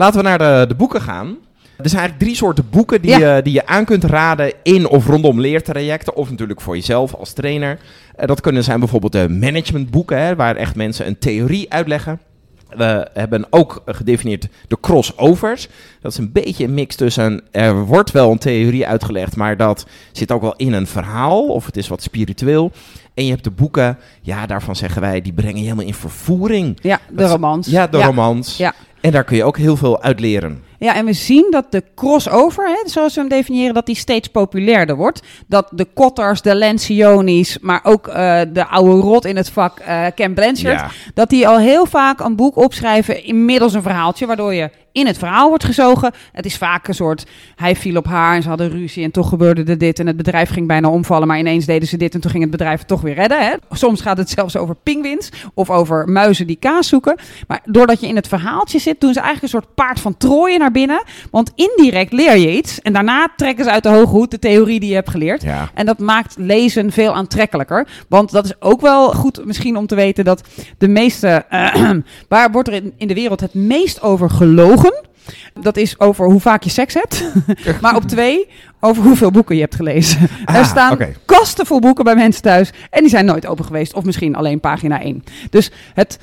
Laten 0.00 0.22
we 0.22 0.28
naar 0.28 0.38
de, 0.38 0.64
de 0.68 0.74
boeken 0.74 1.00
gaan. 1.00 1.26
Er 1.76 1.88
zijn 1.88 2.00
eigenlijk 2.00 2.18
drie 2.18 2.34
soorten 2.34 2.66
boeken 2.70 3.02
die, 3.02 3.18
Ja. 3.18 3.36
je, 3.36 3.42
die 3.42 3.52
je 3.52 3.66
aan 3.66 3.84
kunt 3.84 4.04
raden 4.04 4.52
in 4.62 4.88
of 4.88 5.06
rondom 5.06 5.40
leertrajecten. 5.40 6.16
Of 6.16 6.30
natuurlijk 6.30 6.60
voor 6.60 6.74
jezelf 6.76 7.14
als 7.14 7.32
trainer. 7.32 7.78
Eh, 8.16 8.26
dat 8.26 8.40
kunnen 8.40 8.64
zijn 8.64 8.78
bijvoorbeeld 8.78 9.12
de 9.12 9.28
managementboeken, 9.28 10.18
hè, 10.22 10.36
waar 10.36 10.56
echt 10.56 10.74
mensen 10.74 11.06
een 11.06 11.18
theorie 11.18 11.72
uitleggen. 11.72 12.20
We 12.76 13.08
hebben 13.12 13.46
ook 13.50 13.82
gedefinieerd 13.86 14.48
de 14.68 14.76
crossovers. 14.80 15.68
Dat 16.00 16.12
is 16.12 16.18
een 16.18 16.32
beetje 16.32 16.64
een 16.64 16.74
mix 16.74 16.96
tussen. 16.96 17.42
Er 17.50 17.84
wordt 17.84 18.10
wel 18.10 18.30
een 18.30 18.38
theorie 18.38 18.86
uitgelegd, 18.86 19.36
maar 19.36 19.56
dat 19.56 19.86
zit 20.12 20.32
ook 20.32 20.40
wel 20.40 20.54
in 20.56 20.72
een 20.72 20.86
verhaal. 20.86 21.46
Of 21.46 21.66
het 21.66 21.76
is 21.76 21.88
wat 21.88 22.02
spiritueel. 22.02 22.72
En 23.14 23.24
je 23.24 23.30
hebt 23.30 23.44
de 23.44 23.50
boeken, 23.50 23.98
ja, 24.20 24.46
daarvan 24.46 24.76
zeggen 24.76 25.00
wij, 25.00 25.20
die 25.20 25.32
brengen 25.32 25.56
je 25.56 25.62
helemaal 25.62 25.84
in 25.84 25.94
vervoering. 25.94 26.78
Ja, 26.82 26.98
de 27.10 27.26
romans. 27.26 27.66
Ja, 27.66 27.86
de 27.86 28.02
romans. 28.02 28.56
Ja. 28.56 28.74
En 29.00 29.10
daar 29.10 29.24
kun 29.24 29.36
je 29.36 29.44
ook 29.44 29.56
heel 29.58 29.76
veel 29.76 30.02
uit 30.02 30.20
leren. 30.20 30.62
Ja, 30.78 30.94
en 30.94 31.04
we 31.04 31.12
zien 31.12 31.46
dat 31.50 31.64
de 31.70 31.82
crossover, 31.94 32.66
hè, 32.68 32.88
zoals 32.88 33.14
we 33.14 33.20
hem 33.20 33.28
definiëren, 33.28 33.74
dat 33.74 33.86
die 33.86 33.94
steeds 33.96 34.28
populairder 34.28 34.96
wordt. 34.96 35.22
Dat 35.46 35.68
de 35.70 35.84
Kotters, 35.94 36.42
de 36.42 36.54
Lencioni's, 36.54 37.58
maar 37.60 37.80
ook 37.82 38.08
eh, 38.08 38.40
de 38.52 38.66
oude 38.66 39.00
rot 39.00 39.24
in 39.24 39.36
het 39.36 39.50
vak, 39.50 39.78
eh 39.78 40.06
Ken 40.14 40.34
Blanchard, 40.34 40.78
Ja. 40.80 40.90
dat 41.14 41.28
die 41.30 41.48
al 41.48 41.58
heel 41.58 41.86
vaak 41.86 42.20
een 42.20 42.36
boek 42.36 42.56
opschrijven 42.56 43.24
inmiddels 43.24 43.74
een 43.74 43.82
verhaaltje, 43.82 44.26
waardoor 44.26 44.54
je 44.54 44.70
in 44.92 45.06
het 45.06 45.18
verhaal 45.18 45.48
wordt 45.48 45.64
gezogen. 45.64 46.12
Het 46.32 46.46
is 46.46 46.56
vaak 46.56 46.88
een 46.88 46.94
soort, 46.94 47.26
hij 47.56 47.76
viel 47.76 47.96
op 47.96 48.06
haar 48.06 48.34
en 48.34 48.42
ze 48.42 48.48
hadden 48.48 48.70
ruzie 48.70 49.04
en 49.04 49.10
toch 49.10 49.28
gebeurde 49.28 49.64
er 49.64 49.78
dit 49.78 49.98
en 49.98 50.06
het 50.06 50.16
bedrijf 50.16 50.50
ging 50.50 50.66
bijna 50.66 50.88
omvallen, 50.88 51.28
maar 51.28 51.38
ineens 51.38 51.66
deden 51.66 51.88
ze 51.88 51.96
dit 51.96 52.14
en 52.14 52.20
toen 52.20 52.30
ging 52.30 52.42
het 52.42 52.52
bedrijf 52.52 52.78
het 52.78 52.88
toch 52.88 53.00
weer 53.00 53.14
redden. 53.14 53.40
Hè. 53.40 53.54
Soms 53.70 54.00
gaat 54.00 54.16
het 54.16 54.30
zelfs 54.30 54.56
over 54.56 54.74
pinguïns 54.82 55.30
of 55.54 55.70
over 55.70 56.08
muizen 56.08 56.46
die 56.46 56.56
kaas 56.56 56.88
zoeken. 56.88 57.16
Maar 57.46 57.60
doordat 57.64 58.00
je 58.00 58.06
in 58.06 58.16
het 58.16 58.28
verhaaltje 58.28 58.78
zit, 58.78 59.00
doen 59.00 59.12
ze 59.12 59.20
eigenlijk 59.20 59.54
een 59.54 59.60
soort 59.60 59.74
paard 59.74 60.00
van 60.00 60.16
Troje 60.16 60.58
naar 60.58 60.72
binnen. 60.72 61.02
Want 61.30 61.52
indirect 61.54 62.12
leer 62.12 62.36
je 62.36 62.56
iets 62.56 62.80
en 62.80 62.92
daarna 62.92 63.28
trekken 63.36 63.64
ze 63.64 63.70
uit 63.70 63.82
de 63.82 63.88
hoge 63.88 64.14
hoed 64.16 64.30
de 64.30 64.38
theorie 64.38 64.80
die 64.80 64.88
je 64.88 64.94
hebt 64.94 65.10
geleerd. 65.10 65.42
Ja. 65.42 65.70
En 65.74 65.86
dat 65.86 65.98
maakt 65.98 66.34
lezen 66.38 66.92
veel 66.92 67.14
aantrekkelijker. 67.14 67.86
Want 68.08 68.30
dat 68.30 68.44
is 68.44 68.60
ook 68.60 68.80
wel 68.80 69.12
goed 69.12 69.44
misschien 69.44 69.76
om 69.76 69.86
te 69.86 69.94
weten 69.94 70.24
dat 70.24 70.42
de 70.78 70.88
meeste... 70.88 71.44
waar 72.28 72.50
wordt 72.50 72.68
er 72.68 72.74
in, 72.74 72.92
in 72.96 73.08
de 73.08 73.14
wereld 73.14 73.40
het 73.40 73.54
meest 73.54 74.02
over 74.02 74.30
gelogen? 74.30 74.79
Dat 75.60 75.76
is 75.76 75.98
over 75.98 76.26
hoe 76.26 76.40
vaak 76.40 76.62
je 76.62 76.70
seks 76.70 76.94
hebt. 76.94 77.24
maar 77.82 77.96
op 77.96 78.04
twee, 78.04 78.48
over 78.80 79.02
hoeveel 79.02 79.30
boeken 79.30 79.54
je 79.54 79.60
hebt 79.60 79.74
gelezen. 79.74 80.28
Ah, 80.44 80.56
er 80.56 80.64
staan 80.64 80.98
kasten 81.24 81.66
vol 81.66 81.80
boeken 81.80 82.04
bij 82.04 82.14
mensen 82.14 82.42
thuis. 82.42 82.72
En 82.90 83.00
die 83.00 83.10
zijn 83.10 83.24
nooit 83.24 83.46
open 83.46 83.64
geweest. 83.64 83.94
Of 83.94 84.04
misschien 84.04 84.34
alleen 84.34 84.60
pagina 84.60 85.00
1. 85.00 85.24
Dus 85.50 85.70
het 85.94 86.18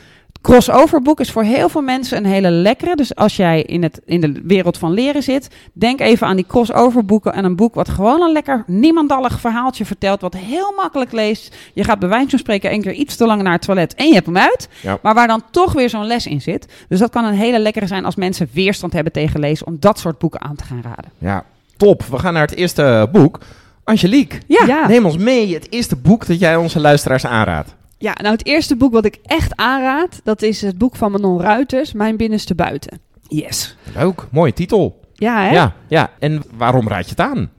crossover 0.51 1.01
boek 1.01 1.19
is 1.19 1.31
voor 1.31 1.43
heel 1.43 1.69
veel 1.69 1.81
mensen 1.81 2.17
een 2.17 2.25
hele 2.25 2.49
lekkere. 2.51 2.95
Dus 2.95 3.15
als 3.15 3.35
jij 3.35 3.61
in, 3.61 3.83
het, 3.83 4.01
in 4.05 4.21
de 4.21 4.41
wereld 4.43 4.77
van 4.77 4.91
leren 4.91 5.23
zit, 5.23 5.47
denk 5.73 5.99
even 5.99 6.27
aan 6.27 6.35
die 6.35 6.45
crossover 6.47 7.05
boeken 7.05 7.33
en 7.33 7.45
een 7.45 7.55
boek 7.55 7.75
wat 7.75 7.89
gewoon 7.89 8.21
een 8.21 8.31
lekker 8.31 8.63
niemandallig 8.67 9.39
verhaaltje 9.39 9.85
vertelt, 9.85 10.21
wat 10.21 10.33
heel 10.33 10.73
makkelijk 10.75 11.11
leest. 11.11 11.55
Je 11.73 11.83
gaat 11.83 11.99
bij 11.99 12.09
wijze 12.09 12.29
van 12.29 12.39
spreken 12.39 12.69
één 12.69 12.81
keer 12.81 12.93
iets 12.93 13.15
te 13.15 13.25
lang 13.25 13.41
naar 13.41 13.53
het 13.53 13.61
toilet 13.61 13.95
en 13.95 14.07
je 14.07 14.13
hebt 14.13 14.25
hem 14.25 14.37
uit. 14.37 14.67
Ja. 14.81 14.97
Maar 15.01 15.13
waar 15.13 15.27
dan 15.27 15.41
toch 15.51 15.73
weer 15.73 15.89
zo'n 15.89 16.05
les 16.05 16.25
in 16.27 16.41
zit. 16.41 16.67
Dus 16.89 16.99
dat 16.99 17.09
kan 17.09 17.25
een 17.25 17.33
hele 17.33 17.59
lekkere 17.59 17.87
zijn 17.87 18.05
als 18.05 18.15
mensen 18.15 18.49
weerstand 18.53 18.93
hebben 18.93 19.13
tegen 19.13 19.39
lezen, 19.39 19.67
om 19.67 19.77
dat 19.79 19.99
soort 19.99 20.17
boeken 20.17 20.41
aan 20.41 20.55
te 20.55 20.63
gaan 20.63 20.81
raden. 20.83 21.11
ja, 21.17 21.43
top. 21.77 22.03
We 22.03 22.19
gaan 22.19 22.33
naar 22.33 22.47
het 22.47 22.55
eerste 22.55 23.09
boek. 23.11 23.39
Angelique, 23.83 24.39
Ja, 24.47 24.65
Ja. 24.65 24.87
neem 24.87 25.05
ons 25.05 25.17
mee. 25.17 25.53
Het 25.53 25.71
eerste 25.71 25.95
boek 25.95 26.25
dat 26.27 26.39
jij 26.39 26.55
onze 26.55 26.79
luisteraars 26.79 27.25
aanraadt. 27.25 27.75
Ja, 27.97 28.13
nou 28.21 28.31
het 28.35 28.45
eerste 28.45 28.75
boek 28.75 28.91
wat 28.93 29.05
ik 29.05 29.19
echt 29.23 29.55
aanraad, 29.55 30.19
dat 30.23 30.41
is 30.41 30.61
het 30.61 30.77
boek 30.77 30.95
van 30.95 31.11
Manon 31.11 31.41
Ruiters, 31.41 31.93
Mijn 31.93 32.17
Binnenste 32.17 32.55
Buiten. 32.55 32.99
yes. 33.27 33.75
Leuk, 33.95 34.27
mooie 34.31 34.53
titel. 34.53 34.99
Ja, 35.13 35.41
hè? 35.43 35.49
Ja, 35.51 35.73
ja, 35.87 36.11
en 36.19 36.43
waarom 36.57 36.87
raad 36.87 37.03
je 37.03 37.09
het 37.09 37.19
aan? 37.19 37.51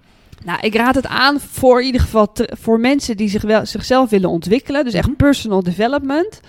Nou, 0.45 0.59
ik 0.61 0.75
raad 0.75 0.95
het 0.95 1.07
aan 1.07 1.40
voor 1.40 1.80
in 1.80 1.87
ieder 1.87 2.00
geval 2.00 2.33
te- 2.33 2.57
voor 2.61 2.80
mensen 2.80 3.16
die 3.16 3.28
zich 3.28 3.42
wel, 3.42 3.66
zichzelf 3.66 4.11
willen 4.11 4.30
ontwikkelen. 4.30 4.85
Dus 4.85 4.95
echt 4.95 5.16
personal 5.16 5.62
development. 5.62 6.40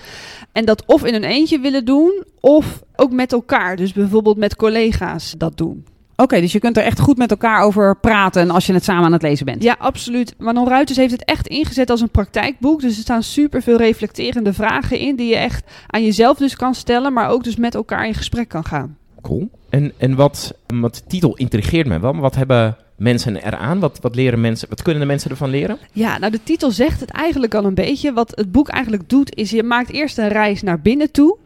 En 0.51 0.65
dat 0.65 0.83
of 0.85 1.05
in 1.05 1.13
een 1.13 1.23
eentje 1.23 1.59
willen 1.59 1.85
doen, 1.85 2.23
of 2.39 2.81
ook 2.95 3.11
met 3.11 3.31
elkaar. 3.31 3.75
Dus 3.75 3.93
bijvoorbeeld 3.93 4.37
met 4.37 4.55
collega's 4.55 5.33
dat 5.37 5.57
doen. 5.57 5.85
Oké, 6.21 6.41
dus 6.41 6.51
je 6.51 6.59
kunt 6.59 6.77
er 6.77 6.83
echt 6.83 6.99
goed 6.99 7.17
met 7.17 7.31
elkaar 7.31 7.61
over 7.61 7.97
praten 7.97 8.49
als 8.49 8.65
je 8.65 8.73
het 8.73 8.83
samen 8.83 9.03
aan 9.05 9.11
het 9.11 9.21
lezen 9.21 9.45
bent. 9.45 9.63
Ja, 9.63 9.75
absoluut. 9.79 10.35
Manon 10.37 10.67
Ruiters 10.67 10.97
heeft 10.97 11.11
het 11.11 11.25
echt 11.25 11.47
ingezet 11.47 11.89
als 11.89 12.01
een 12.01 12.09
praktijkboek. 12.09 12.81
Dus 12.81 12.95
er 12.95 13.01
staan 13.01 13.23
super 13.23 13.61
veel 13.61 13.77
reflecterende 13.77 14.53
vragen 14.53 14.99
in 14.99 15.15
die 15.15 15.27
je 15.27 15.35
echt 15.35 15.71
aan 15.87 16.03
jezelf 16.03 16.37
dus 16.37 16.55
kan 16.55 16.75
stellen, 16.75 17.13
maar 17.13 17.29
ook 17.29 17.43
dus 17.43 17.55
met 17.55 17.75
elkaar 17.75 18.07
in 18.07 18.13
gesprek 18.13 18.47
kan 18.47 18.65
gaan. 18.65 18.97
Cool. 19.21 19.49
En, 19.69 19.93
en 19.97 20.15
wat, 20.15 20.53
wat 20.67 20.95
de 20.95 21.01
titel 21.07 21.35
intrigeert 21.35 21.87
me 21.87 21.99
wel, 21.99 22.11
maar 22.11 22.21
wat 22.21 22.35
hebben 22.35 22.77
mensen 22.99 23.35
eraan? 23.35 23.79
Wat, 23.79 23.99
wat, 24.01 24.15
leren 24.15 24.41
mensen, 24.41 24.69
wat 24.69 24.81
kunnen 24.81 25.01
de 25.01 25.07
mensen 25.07 25.29
ervan 25.29 25.49
leren? 25.49 25.77
Ja, 25.91 26.17
nou 26.17 26.31
de 26.31 26.43
titel 26.43 26.71
zegt 26.71 26.99
het 26.99 27.09
eigenlijk 27.09 27.55
al 27.55 27.65
een 27.65 27.73
beetje. 27.73 28.13
Wat 28.13 28.31
het 28.35 28.51
boek 28.51 28.69
eigenlijk 28.69 29.09
doet, 29.09 29.35
is 29.35 29.49
je 29.49 29.63
maakt 29.63 29.91
eerst 29.91 30.17
een 30.17 30.27
reis 30.27 30.61
naar 30.61 30.81
binnen 30.81 31.11
toe. 31.11 31.37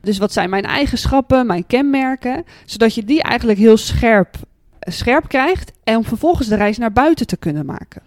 Dus 0.00 0.18
wat 0.18 0.32
zijn 0.32 0.50
mijn 0.50 0.64
eigenschappen, 0.64 1.46
mijn 1.46 1.66
kenmerken, 1.66 2.44
zodat 2.64 2.94
je 2.94 3.04
die 3.04 3.22
eigenlijk 3.22 3.58
heel 3.58 3.76
scherp, 3.76 4.36
scherp 4.80 5.28
krijgt 5.28 5.72
en 5.84 5.96
om 5.96 6.04
vervolgens 6.04 6.48
de 6.48 6.56
reis 6.56 6.78
naar 6.78 6.92
buiten 6.92 7.26
te 7.26 7.36
kunnen 7.36 7.66
maken. 7.66 8.02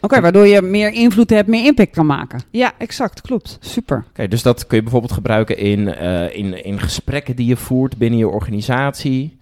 Oké, 0.00 0.20
waardoor 0.20 0.46
je 0.46 0.62
meer 0.62 0.92
invloed 0.92 1.30
hebt, 1.30 1.48
meer 1.48 1.64
impact 1.64 1.90
kan 1.90 2.06
maken. 2.06 2.40
Ja, 2.50 2.72
exact, 2.78 3.20
klopt. 3.20 3.58
Super. 3.60 4.04
Oké, 4.08 4.28
dus 4.28 4.42
dat 4.42 4.66
kun 4.66 4.76
je 4.76 4.82
bijvoorbeeld 4.82 5.12
gebruiken 5.12 5.58
in, 5.58 5.94
eh, 5.94 6.36
in, 6.36 6.64
in 6.64 6.80
gesprekken 6.80 7.36
die 7.36 7.46
je 7.46 7.56
voert 7.56 7.96
binnen 7.96 8.18
je 8.18 8.28
organisatie. 8.28 9.37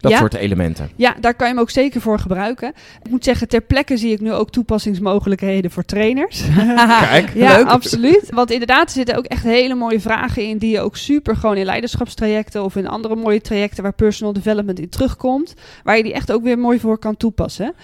Dat 0.00 0.10
Ja. 0.12 0.18
soort 0.18 0.34
elementen. 0.34 0.90
Ja, 0.96 1.14
daar 1.20 1.34
kan 1.34 1.46
je 1.48 1.52
hem 1.52 1.62
ook 1.62 1.70
zeker 1.70 2.00
voor 2.00 2.18
gebruiken. 2.18 2.72
Ik 3.02 3.10
moet 3.10 3.24
zeggen, 3.24 3.48
ter 3.48 3.60
plekke 3.60 3.96
zie 3.96 4.12
ik 4.12 4.20
nu 4.20 4.32
ook 4.32 4.50
toepassingsmogelijkheden 4.50 5.70
voor 5.70 5.84
trainers. 5.84 6.42
Kijk. 7.00 7.34
Ja, 7.34 7.56
Leuk. 7.56 7.66
absoluut. 7.66 8.30
Want 8.30 8.50
inderdaad, 8.50 8.84
er 8.86 8.90
zitten 8.90 9.16
ook 9.16 9.24
echt 9.24 9.42
hele 9.42 9.74
mooie 9.74 10.00
vragen 10.00 10.44
in 10.44 10.58
die 10.58 10.70
je 10.70 10.80
ook 10.80 10.96
super 10.96 11.36
gewoon 11.36 11.56
in 11.56 11.64
leiderschapstrajecten 11.64 12.64
of 12.64 12.76
in 12.76 12.88
andere 12.88 13.16
mooie 13.16 13.40
trajecten 13.40 13.82
waar 13.82 13.92
personal 13.92 14.32
development 14.32 14.78
in 14.78 14.88
terugkomt, 14.88 15.54
waar 15.84 15.96
je 15.96 16.02
die 16.02 16.12
echt 16.14 16.32
ook 16.32 16.42
weer 16.42 16.58
mooi 16.58 16.80
voor 16.80 16.98
kan 16.98 17.16
toepassen. 17.16 17.74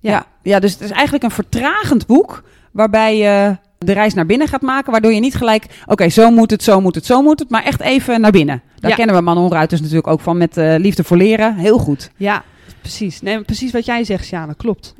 Ja. 0.00 0.10
Ja. 0.10 0.26
Ja. 0.42 0.58
dus 0.60 0.72
het 0.72 0.80
is 0.80 0.90
eigenlijk 0.90 1.24
een 1.24 1.30
vertragend 1.30 2.06
boek 2.06 2.42
waarbij 2.72 3.16
je 3.16 3.56
de 3.84 3.92
reis 3.92 4.14
naar 4.14 4.26
binnen 4.26 4.48
gaat 4.48 4.62
maken, 4.62 4.92
waardoor 4.92 5.12
je 5.12 5.20
niet 5.20 5.34
gelijk, 5.34 5.66
oké, 5.86 6.08
zo 6.08 6.30
moet 6.30 6.50
het, 6.50 6.62
zo 6.62 6.80
moet 6.80 6.94
het, 6.94 7.06
zo 7.06 7.22
moet 7.22 7.38
het, 7.38 7.50
maar 7.50 7.64
echt 7.64 7.80
even 7.80 8.20
naar 8.20 8.30
binnen. 8.30 8.62
Daar 8.80 8.90
Ja. 8.90 8.96
kennen 8.96 9.16
we 9.16 9.20
Manon 9.22 9.52
Ruiters 9.52 9.80
natuurlijk 9.80 10.06
ook 10.08 10.20
van 10.20 10.36
met 10.36 10.56
eh, 10.56 10.74
Liefde 10.78 11.04
voor 11.04 11.16
Leren. 11.16 11.54
Heel 11.56 11.78
goed. 11.78 12.10
Ja, 12.16 12.42
precies. 12.80 13.20
Nee, 13.22 13.40
precies 13.40 13.72
wat 13.72 13.84
jij 13.84 14.04
zegt, 14.04 14.24
Sjane, 14.24 14.54
klopt. 14.54 14.94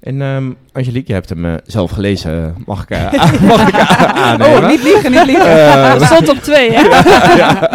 En 0.00 0.22
ehm 0.22 0.52
Angelique, 0.72 1.06
je 1.06 1.12
hebt 1.12 1.28
hem 1.28 1.44
eh, 1.44 1.54
zelf 1.64 1.90
gelezen. 1.90 2.54
Mag 2.66 2.82
ik, 2.82 2.90
eh, 2.90 3.12
mag 3.42 3.68
ik 3.68 3.74
aannemen? 3.78 4.62
Oh, 4.62 4.68
niet 4.68 4.82
liegen, 4.82 5.10
niet 5.10 5.24
liegen. 5.26 6.00
Stond 6.06 6.28
op 6.28 6.36
twee, 6.36 6.70
hè? 6.72 6.82
ja. 7.42 7.72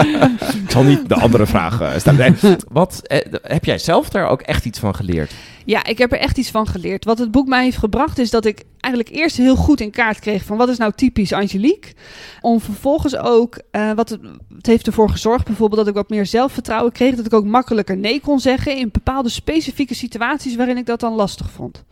Ik 0.63 0.69
zal 0.71 0.83
niet 0.83 1.09
de 1.09 1.15
andere 1.15 1.45
vraag 1.45 1.93
stellen. 1.97 2.35
Nee. 2.41 2.55
Wat, 2.71 3.01
heb 3.41 3.65
jij 3.65 3.77
zelf 3.77 4.09
daar 4.09 4.27
ook 4.27 4.41
echt 4.41 4.65
iets 4.65 4.79
van 4.79 4.95
geleerd? 4.95 5.31
Ja, 5.65 5.85
ik 5.85 5.97
heb 5.97 6.11
er 6.11 6.17
echt 6.17 6.37
iets 6.37 6.51
van 6.51 6.67
geleerd. 6.67 7.05
Wat 7.05 7.17
het 7.17 7.31
boek 7.31 7.47
mij 7.47 7.63
heeft 7.63 7.77
gebracht 7.77 8.17
is 8.17 8.29
dat 8.29 8.45
ik 8.45 8.63
eigenlijk 8.79 9.15
eerst 9.15 9.37
heel 9.37 9.55
goed 9.55 9.81
in 9.81 9.91
kaart 9.91 10.19
kreeg 10.19 10.43
van 10.43 10.57
wat 10.57 10.69
is 10.69 10.77
nou 10.77 10.91
typisch 10.95 11.33
Angelique. 11.33 11.93
Om 12.41 12.59
vervolgens 12.61 13.17
ook, 13.17 13.59
eh, 13.71 13.91
wat 13.91 14.09
het, 14.09 14.19
het 14.55 14.65
heeft 14.65 14.87
ervoor 14.87 15.09
gezorgd 15.09 15.45
bijvoorbeeld 15.45 15.79
dat 15.79 15.89
ik 15.89 15.93
wat 15.95 16.09
meer 16.09 16.25
zelfvertrouwen 16.25 16.91
kreeg. 16.91 17.15
Dat 17.15 17.25
ik 17.25 17.33
ook 17.33 17.45
makkelijker 17.45 17.97
nee 17.97 18.21
kon 18.21 18.39
zeggen 18.39 18.77
in 18.77 18.89
bepaalde 18.91 19.29
specifieke 19.29 19.95
situaties 19.95 20.55
waarin 20.55 20.77
ik 20.77 20.85
dat 20.85 20.99
dan 20.99 21.13
lastig 21.13 21.51
vond. 21.51 21.83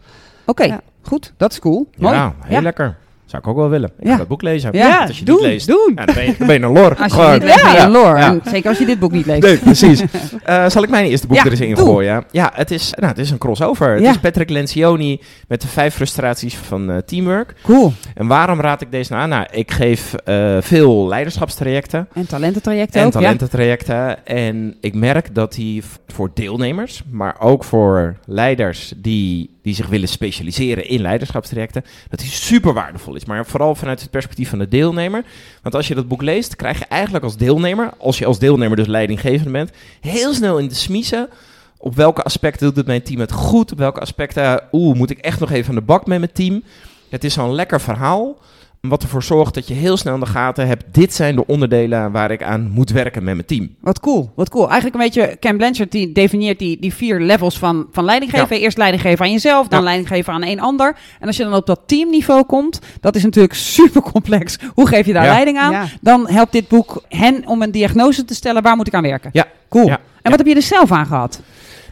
Oké, 0.45 0.63
Ja. 0.63 0.81
goed. 1.01 1.33
Dat 1.38 1.51
is 1.51 1.59
cool. 1.59 1.89
Mooi. 1.97 2.15
Ja, 2.15 2.35
heel 2.39 2.55
Ja. 2.55 2.61
lekker. 2.61 2.97
Zou 3.29 3.41
ik 3.41 3.48
ook 3.48 3.55
wel 3.55 3.69
willen. 3.69 3.91
Ik 4.00 4.05
Ja. 4.05 4.12
ga 4.12 4.17
dat 4.17 4.27
boek 4.27 4.41
lezen. 4.41 4.69
Ja, 4.74 5.05
als 5.07 5.19
je 5.19 5.25
doen, 5.25 5.36
niet 5.36 5.45
leest, 5.45 5.67
doen. 5.67 5.91
Ja, 5.95 6.05
dan, 6.05 6.15
ben 6.15 6.25
je, 6.25 6.36
dan 6.38 6.48
ben 6.48 6.59
je 6.59 6.65
een 6.65 6.71
lor. 6.71 6.95
Als 6.95 7.13
je 7.13 7.21
niet 7.31 7.43
leest, 7.43 7.63
ben 7.63 7.71
je 7.71 7.79
een. 7.79 8.15
En 8.17 8.41
zeker 8.51 8.69
als 8.69 8.77
je 8.79 8.86
dit 8.86 9.00
boek 9.00 9.12
niet 9.12 9.25
leest. 9.25 9.41
Nee, 9.41 9.57
precies. 9.71 10.03
Eh, 10.43 10.69
zal 10.69 10.83
ik 10.83 10.89
mijn 10.89 11.05
eerste 11.05 11.27
boek 11.27 11.38
er 11.38 11.51
eens 11.51 11.59
in 11.59 11.75
doe. 11.75 11.86
gooien? 11.86 12.24
Ja, 12.31 12.51
het 12.55 12.71
is, 12.71 12.93
nou, 12.95 13.07
het 13.12 13.17
is 13.17 13.31
een 13.31 13.38
crossover. 13.38 13.93
Het 13.95 14.03
is 14.05 14.17
Patrick 14.17 14.50
Lencioni 14.50 15.21
met 15.48 15.62
de 15.62 15.67
vijf 15.67 15.93
frustraties 15.95 16.55
van 16.55 16.91
eh, 16.91 16.98
teamwork. 16.98 17.53
Cool. 17.63 17.93
En 18.15 18.27
waarom 18.27 18.59
raad 18.62 18.81
ik 18.81 18.91
deze 18.91 19.12
nou 19.12 19.24
aan? 19.24 19.29
Nou, 19.29 19.45
ik 19.51 19.71
geef 19.71 20.13
eh, 20.13 20.57
veel 20.59 21.07
leiderschapstrajecten. 21.07 22.07
En 22.13 22.27
talententrajecten 22.27 23.00
En 23.01 23.07
ook, 23.07 23.13
ja. 23.13 23.19
talententrajecten. 23.19 24.25
En 24.25 24.75
ik 24.81 24.93
merk 24.93 25.36
dat 25.36 25.53
die 25.53 25.83
voor 26.07 26.31
deelnemers, 26.33 27.01
maar 27.12 27.36
ook 27.39 27.63
voor 27.63 28.15
leiders 28.25 28.93
die, 28.98 29.57
die 29.62 29.74
zich 29.75 29.88
willen 29.88 30.07
specialiseren 30.07 30.88
in 30.89 31.01
leiderschapstrajecten, 31.01 31.83
dat 32.09 32.19
die 32.19 32.29
super 32.29 32.74
waardevol 32.74 33.15
is. 33.15 33.18
Maar 33.25 33.45
vooral 33.45 33.75
vanuit 33.75 34.01
het 34.01 34.09
perspectief 34.09 34.49
van 34.49 34.59
de 34.59 34.67
deelnemer. 34.67 35.23
Want 35.61 35.75
als 35.75 35.88
je 35.88 35.95
dat 35.95 36.07
boek 36.07 36.21
leest, 36.21 36.55
krijg 36.55 36.79
je 36.79 36.85
eigenlijk 36.85 37.23
als 37.23 37.38
deelnemer, 37.38 37.89
als 37.97 38.17
je 38.17 38.25
als 38.25 38.39
deelnemer 38.39 38.75
dus 38.75 38.88
leidinggevende 38.88 39.51
bent, 39.51 39.71
heel 40.01 40.33
snel 40.33 40.57
in 40.57 40.67
de 40.67 40.73
smiezen. 40.73 41.29
Op 41.77 41.95
welke 41.95 42.23
aspecten 42.23 42.73
doet 42.73 42.85
mijn 42.85 43.03
team 43.03 43.19
het 43.19 43.31
goed? 43.31 43.71
Op 43.71 43.77
welke 43.77 43.99
aspecten, 43.99 44.63
oeh, 44.71 44.97
moet 44.97 45.09
ik 45.09 45.17
echt 45.17 45.39
nog 45.39 45.51
even 45.51 45.69
aan 45.69 45.75
de 45.75 45.81
bak 45.81 46.05
met 46.05 46.19
mijn 46.19 46.31
team? 46.31 46.63
Het 47.09 47.23
is 47.23 47.33
zo'n 47.33 47.53
lekker 47.53 47.81
verhaal. 47.81 48.38
Wat 48.81 49.03
ervoor 49.03 49.24
zorgt 49.24 49.53
dat 49.53 49.67
je 49.67 49.74
heel 49.74 49.98
snel 49.98 50.13
in 50.13 50.19
de 50.19 50.25
gaten 50.25 50.67
hebt. 50.67 50.83
Dit 50.91 51.13
zijn 51.13 51.36
de 51.36 51.45
onderdelen 51.45 52.12
waar 52.12 52.31
ik 52.31 52.43
aan 52.43 52.69
moet 52.74 52.89
werken 52.89 53.24
met 53.24 53.33
mijn 53.33 53.45
team. 53.48 53.75
Wat 53.81 54.00
cool, 54.00 54.31
wat 54.36 54.50
cool. 54.50 54.69
Eigenlijk 54.69 54.95
een 54.95 55.01
beetje, 55.01 55.36
Ken 55.39 55.57
Blanchard 55.57 55.91
die 55.91 56.12
definieert 56.12 56.59
die, 56.59 56.79
die 56.79 56.93
vier 56.93 57.19
levels 57.19 57.57
van, 57.59 57.88
van 57.91 58.03
leiding 58.05 58.31
geven. 58.31 58.59
Eerst 58.59 58.77
leiding 58.77 59.01
geven 59.03 59.25
aan 59.25 59.31
jezelf, 59.31 59.67
dan 59.67 59.79
Ja. 59.79 59.86
leiding 59.86 60.07
geven 60.07 60.33
aan 60.33 60.43
een 60.43 60.59
ander. 60.62 60.95
En 61.19 61.27
als 61.27 61.38
je 61.38 61.43
dan 61.43 61.53
op 61.53 61.65
dat 61.65 61.79
teamniveau 61.86 62.43
komt, 62.43 62.79
dat 63.01 63.15
is 63.15 63.24
natuurlijk 63.24 63.53
super 63.77 64.01
complex. 64.01 64.57
Hoe 64.74 64.88
geef 64.88 65.05
je 65.05 65.13
daar 65.13 65.24
Ja. 65.25 65.31
leiding 65.31 65.57
aan? 65.57 65.71
Ja. 65.71 65.86
Dan 66.01 66.29
helpt 66.29 66.51
dit 66.51 66.67
boek 66.67 67.03
hen 67.09 67.48
om 67.48 67.62
een 67.62 67.71
diagnose 67.71 68.25
te 68.25 68.33
stellen, 68.33 68.62
waar 68.63 68.75
moet 68.75 68.88
ik 68.88 68.93
aan 68.93 69.01
werken? 69.03 69.29
Ja. 69.33 69.45
Cool. 69.69 69.86
Ja. 69.88 70.00
En 70.21 70.29
wat 70.29 70.38
heb 70.39 70.48
je 70.48 70.55
er 70.55 70.62
zelf 70.62 70.91
aan 70.91 71.05
gehad? 71.05 71.41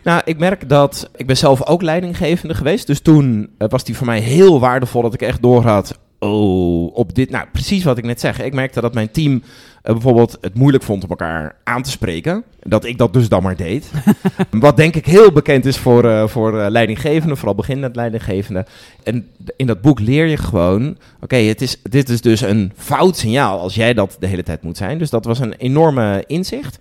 Nou, 0.04 0.22
ik 0.26 0.40
merk 0.40 0.70
dat 0.70 1.10
ik 1.16 1.28
ben 1.28 1.38
zelf 1.38 1.66
ook 1.68 1.82
leidinggevende 1.82 2.54
geweest. 2.56 2.88
Dus 2.88 3.02
toen 3.02 3.50
eh, 3.58 3.68
was 3.70 3.84
die 3.84 3.96
voor 3.98 4.06
mij 4.06 4.20
heel 4.20 4.60
waardevol 4.60 5.02
dat 5.02 5.14
ik 5.14 5.22
echt 5.22 5.42
doorhad. 5.42 5.98
Oh, 6.20 6.96
op 6.96 7.16
dit. 7.16 7.30
Nou, 7.30 7.48
precies 7.52 7.84
wat 7.84 7.98
ik 7.98 8.04
net 8.04 8.20
zeg. 8.20 8.42
Ik 8.42 8.54
merkte 8.54 8.82
dat 8.82 8.94
mijn 8.94 9.12
team 9.12 9.44
eh, 9.82 9.94
bijvoorbeeld 9.94 10.38
het 10.42 10.54
moeilijk 10.54 10.84
vond 10.84 11.04
om 11.04 11.10
elkaar 11.10 11.56
aan 11.64 11.82
te 11.82 11.90
spreken. 11.90 12.44
Dat 12.60 12.86
ik 12.86 12.98
dat 12.98 13.14
dus 13.14 13.30
dan 13.30 13.44
maar 13.44 13.56
deed. 13.56 13.92
wat 14.52 14.78
denk 14.78 14.96
ik 14.96 15.06
heel 15.06 15.32
bekend 15.32 15.66
is 15.66 15.78
voor, 15.78 16.10
eh, 16.10 16.28
voor 16.28 16.60
eh, 16.60 16.70
leidinggevenden, 16.70 17.38
vooral 17.38 17.56
beginnend 17.56 17.96
leidinggevenden. 17.96 18.66
En 19.04 19.28
in 19.56 19.68
dat 19.68 19.82
boek 19.82 20.00
leer 20.00 20.26
je 20.26 20.38
gewoon: 20.38 20.98
oké, 21.22 21.36
het 21.36 21.62
is 21.62 21.82
dit 21.84 22.10
is 22.10 22.22
dus 22.22 22.42
een 22.42 22.72
fout 22.76 23.18
signaal 23.18 23.60
als 23.60 23.76
jij 23.76 23.94
dat 23.94 24.18
de 24.20 24.28
hele 24.28 24.44
tijd 24.44 24.62
moet 24.62 24.78
zijn. 24.78 24.98
Dus 24.98 25.10
dat 25.10 25.26
was 25.26 25.40
een 25.40 25.54
enorme 25.54 26.24
inzicht. 26.28 26.78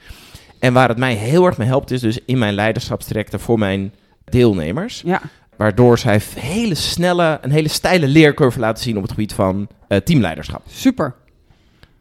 En 0.58 0.72
waar 0.72 0.88
het 0.88 0.98
mij 0.98 1.14
heel 1.14 1.46
erg 1.46 1.56
mee 1.56 1.68
helpt, 1.68 1.90
is 1.90 2.00
dus 2.00 2.18
in 2.26 2.38
mijn 2.38 2.54
leiderschapstrajecten 2.54 3.40
voor 3.40 3.58
mijn 3.58 3.92
deelnemers. 4.24 5.02
Ja. 5.04 5.20
Waardoor 5.56 5.98
zij 5.98 6.20
hele 6.38 6.75
snelle, 6.75 7.38
een 7.42 7.50
hele 7.50 7.68
steile 7.68 8.06
leercurve 8.08 8.60
laten 8.60 8.82
zien 8.82 8.96
op 8.96 9.02
het 9.02 9.10
gebied 9.10 9.32
van 9.32 9.68
eh, 9.88 9.98
teamleiderschap. 9.98 10.62
Super. 10.68 11.14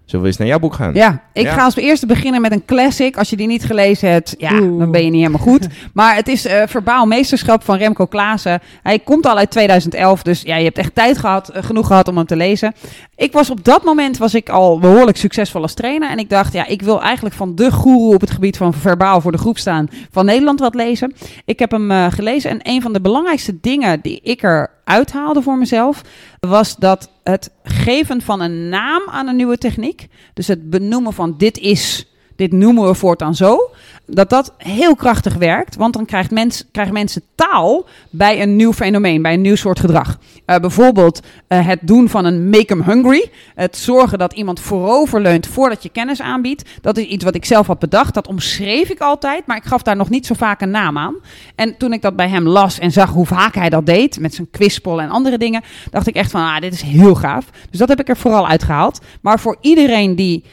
Zullen 0.05 0.21
we 0.21 0.27
eens 0.31 0.37
naar 0.37 0.47
jouw 0.47 0.59
boek 0.59 0.73
gaan? 0.73 0.93
Ja, 0.93 1.21
ik 1.33 1.43
Ja. 1.43 1.53
ga 1.53 1.63
als 1.63 1.75
eerste 1.75 2.05
beginnen 2.05 2.41
met 2.41 2.51
een 2.51 2.65
classic. 2.65 3.17
Als 3.17 3.29
je 3.29 3.35
die 3.35 3.47
niet 3.47 3.63
gelezen 3.65 4.09
hebt, 4.09 4.35
ja, 4.37 4.51
Oeh. 4.59 4.79
dan 4.79 4.91
ben 4.91 5.03
je 5.03 5.09
niet 5.09 5.19
helemaal 5.25 5.41
goed. 5.47 5.67
Maar 5.93 6.15
het 6.15 6.27
is 6.27 6.45
eh, 6.45 6.61
Verbaal 6.67 7.05
Meesterschap 7.05 7.63
van 7.63 7.77
Remco 7.77 8.05
Klaassen. 8.05 8.59
Hij 8.83 8.99
komt 8.99 9.25
al 9.25 9.37
uit 9.37 9.51
2011, 9.51 10.21
dus 10.23 10.41
ja, 10.41 10.55
je 10.55 10.63
hebt 10.63 10.77
echt 10.77 10.95
tijd 10.95 11.17
gehad, 11.17 11.49
eh, 11.49 11.63
genoeg 11.63 11.87
gehad 11.87 12.07
om 12.07 12.17
hem 12.17 12.25
te 12.25 12.35
lezen. 12.35 12.73
Ik 13.15 13.33
was 13.33 13.49
op 13.49 13.63
dat 13.63 13.83
moment 13.83 14.17
was 14.17 14.33
ik 14.33 14.49
al 14.49 14.79
behoorlijk 14.79 15.17
succesvol 15.17 15.61
als 15.61 15.73
trainer. 15.73 16.09
En 16.09 16.17
ik 16.17 16.29
dacht, 16.29 16.53
ja, 16.53 16.65
ik 16.67 16.81
wil 16.81 17.01
eigenlijk 17.01 17.35
van 17.35 17.55
de 17.55 17.71
goeroe 17.71 18.13
op 18.13 18.21
het 18.21 18.31
gebied 18.31 18.57
van 18.57 18.73
verbaal 18.73 19.21
voor 19.21 19.31
de 19.31 19.37
groep 19.37 19.57
staan 19.57 19.87
van 20.11 20.25
Nederland 20.25 20.59
wat 20.59 20.75
lezen. 20.75 21.13
Ik 21.45 21.59
heb 21.59 21.71
hem 21.71 21.91
eh, 21.91 22.05
gelezen 22.09 22.49
en 22.49 22.59
een 22.63 22.81
van 22.81 22.93
de 22.93 23.01
belangrijkste 23.01 23.57
dingen 23.61 23.99
die 24.01 24.19
ik 24.23 24.43
er 24.43 24.69
uithaalde 24.85 25.41
voor 25.41 25.57
mezelf, 25.57 26.01
was 26.39 26.75
dat 26.75 27.09
het 27.23 27.51
geven 27.63 28.21
van 28.21 28.41
een 28.41 28.69
naam 28.69 29.01
aan 29.05 29.27
een 29.27 29.35
nieuwe 29.35 29.57
techniek, 29.57 30.07
dus 30.33 30.47
het 30.47 30.69
benoemen 30.69 31.13
van 31.13 31.37
dit 31.37 31.57
is, 31.57 32.07
dit 32.35 32.51
noemen 32.51 32.87
we 32.87 32.95
voortaan 32.95 33.35
zo, 33.35 33.71
dat 34.07 34.29
dat 34.29 34.53
heel 34.57 34.95
krachtig 34.95 35.33
werkt, 35.33 35.75
want 35.75 35.93
dan 35.93 36.05
krijgt 36.05 36.31
mens, 36.31 36.63
krijgen 36.71 36.93
mensen 36.93 37.21
taal 37.35 37.85
bij 38.09 38.41
een 38.41 38.55
nieuw 38.55 38.73
fenomeen, 38.73 39.21
bij 39.21 39.33
een 39.33 39.41
nieuw 39.41 39.55
soort 39.55 39.79
gedrag. 39.79 40.19
Eh, 40.45 40.59
bijvoorbeeld 40.59 41.21
eh, 41.47 41.67
het 41.67 41.79
doen 41.81 42.09
van 42.09 42.25
een 42.25 42.49
make 42.49 42.73
'em 42.73 42.83
hungry, 42.83 43.29
het 43.55 43.77
zorgen 43.77 44.17
dat 44.17 44.33
iemand 44.33 44.59
vooroverleunt 44.59 45.47
voordat 45.47 45.83
je 45.83 45.89
kennis 45.89 46.21
aanbiedt. 46.21 46.69
Dat 46.81 46.97
is 46.97 47.05
iets 47.05 47.23
wat 47.23 47.35
ik 47.35 47.45
zelf 47.45 47.67
had 47.67 47.79
bedacht, 47.79 48.13
dat 48.13 48.27
omschreef 48.27 48.89
ik 48.89 48.99
altijd, 48.99 49.45
maar 49.45 49.57
ik 49.57 49.63
gaf 49.63 49.81
daar 49.81 49.95
nog 49.95 50.09
niet 50.09 50.25
zo 50.25 50.33
vaak 50.33 50.61
een 50.61 50.71
naam 50.71 50.97
aan. 50.97 51.15
En 51.55 51.77
toen 51.77 51.93
ik 51.93 52.01
dat 52.01 52.15
bij 52.15 52.29
hem 52.29 52.47
las 52.47 52.79
en 52.79 52.91
zag 52.91 53.09
hoe 53.09 53.25
vaak 53.25 53.55
hij 53.55 53.69
dat 53.69 53.85
deed, 53.85 54.19
met 54.19 54.33
zijn 54.33 54.47
quizpol 54.51 55.01
en 55.01 55.09
andere 55.09 55.37
dingen, 55.37 55.63
dacht 55.91 56.07
ik 56.07 56.15
echt 56.15 56.31
van, 56.31 56.41
ah, 56.41 56.59
dit 56.59 56.73
is 56.73 56.81
heel 56.81 57.15
gaaf. 57.15 57.45
Dus 57.69 57.79
dat 57.79 57.89
heb 57.89 57.99
ik 57.99 58.09
er 58.09 58.17
vooral 58.17 58.47
uitgehaald. 58.47 58.99
Maar 59.21 59.39
voor 59.39 59.57
iedereen 59.61 60.15
die 60.15 60.43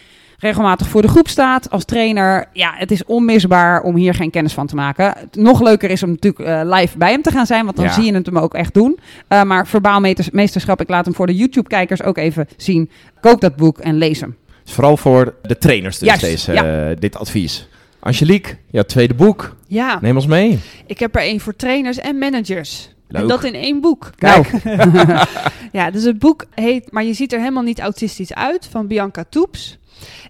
regelmatig 0.43 0.89
voor 0.89 1.03
de 1.03 1.09
groep 1.09 1.29
staat 1.29 1.71
als 1.71 1.85
trainer. 1.85 2.45
Ja, 2.53 2.73
het 2.77 2.91
is 2.91 3.05
onmisbaar 3.05 3.83
om 3.83 3.97
hier 3.97 4.15
geen 4.15 4.31
kennis 4.31 4.53
van 4.53 4.67
te 4.67 4.75
maken. 4.75 5.15
Nog 5.33 5.63
leuker 5.63 5.91
is 5.91 6.03
om 6.03 6.11
natuurlijk 6.11 6.49
eh, 6.49 6.61
live 6.79 6.99
bij 6.99 7.11
hem 7.11 7.23
te 7.23 7.31
gaan 7.31 7.47
zijn, 7.47 7.65
want 7.65 7.77
dan 7.77 7.85
Ja. 7.85 7.93
zie 7.93 8.05
je 8.05 8.15
het 8.15 8.27
hem 8.27 8.39
ook 8.39 8.55
echt 8.55 8.75
doen. 8.75 8.99
Eh, 9.29 9.43
maar 9.43 9.67
verbaal 9.67 10.01
meesterschap, 10.33 10.81
ik 10.81 10.89
laat 10.89 11.05
hem 11.05 11.15
voor 11.15 11.27
de 11.27 11.35
YouTube-kijkers 11.35 12.03
ook 12.03 12.17
even 12.19 12.49
zien. 12.57 12.91
Koop 13.21 13.41
dat 13.41 13.57
boek 13.57 13.79
en 13.79 13.97
lees 13.99 14.21
hem. 14.21 14.37
Vooral 14.65 14.97
voor 14.97 15.35
de 15.43 15.59
trainers 15.59 15.99
dus 15.99 16.09
Juist, 16.09 16.23
deze, 16.25 16.53
ja. 16.53 16.89
eh, 16.91 16.97
dit 16.99 17.17
advies. 17.17 17.69
Angelique, 18.01 18.57
jouw 18.71 18.83
tweede 18.83 19.15
boek. 19.15 19.57
Ja, 19.67 19.99
Neem 20.01 20.17
ons 20.17 20.27
mee. 20.27 20.59
ik 20.87 20.99
heb 20.99 21.15
er 21.17 21.23
één 21.23 21.41
voor 21.41 21.57
trainers 21.57 21.99
en 21.99 22.19
managers. 22.19 22.91
Leuk. 23.09 23.23
En 23.23 23.29
dat 23.29 23.45
in 23.45 23.55
één 23.55 23.81
boek. 23.81 24.11
Kijk. 24.19 24.51
Ja, 25.73 25.91
dus 25.91 26.05
het 26.05 26.19
boek 26.19 26.45
heet 26.55 26.93
Maar 26.93 27.05
je 27.05 27.13
ziet 27.13 27.33
er 27.33 27.39
helemaal 27.39 27.63
niet 27.63 27.81
autistisch 27.81 28.35
uit 28.35 28.69
van 28.71 28.87
Bianca 28.87 29.25
Toeps. 29.29 29.79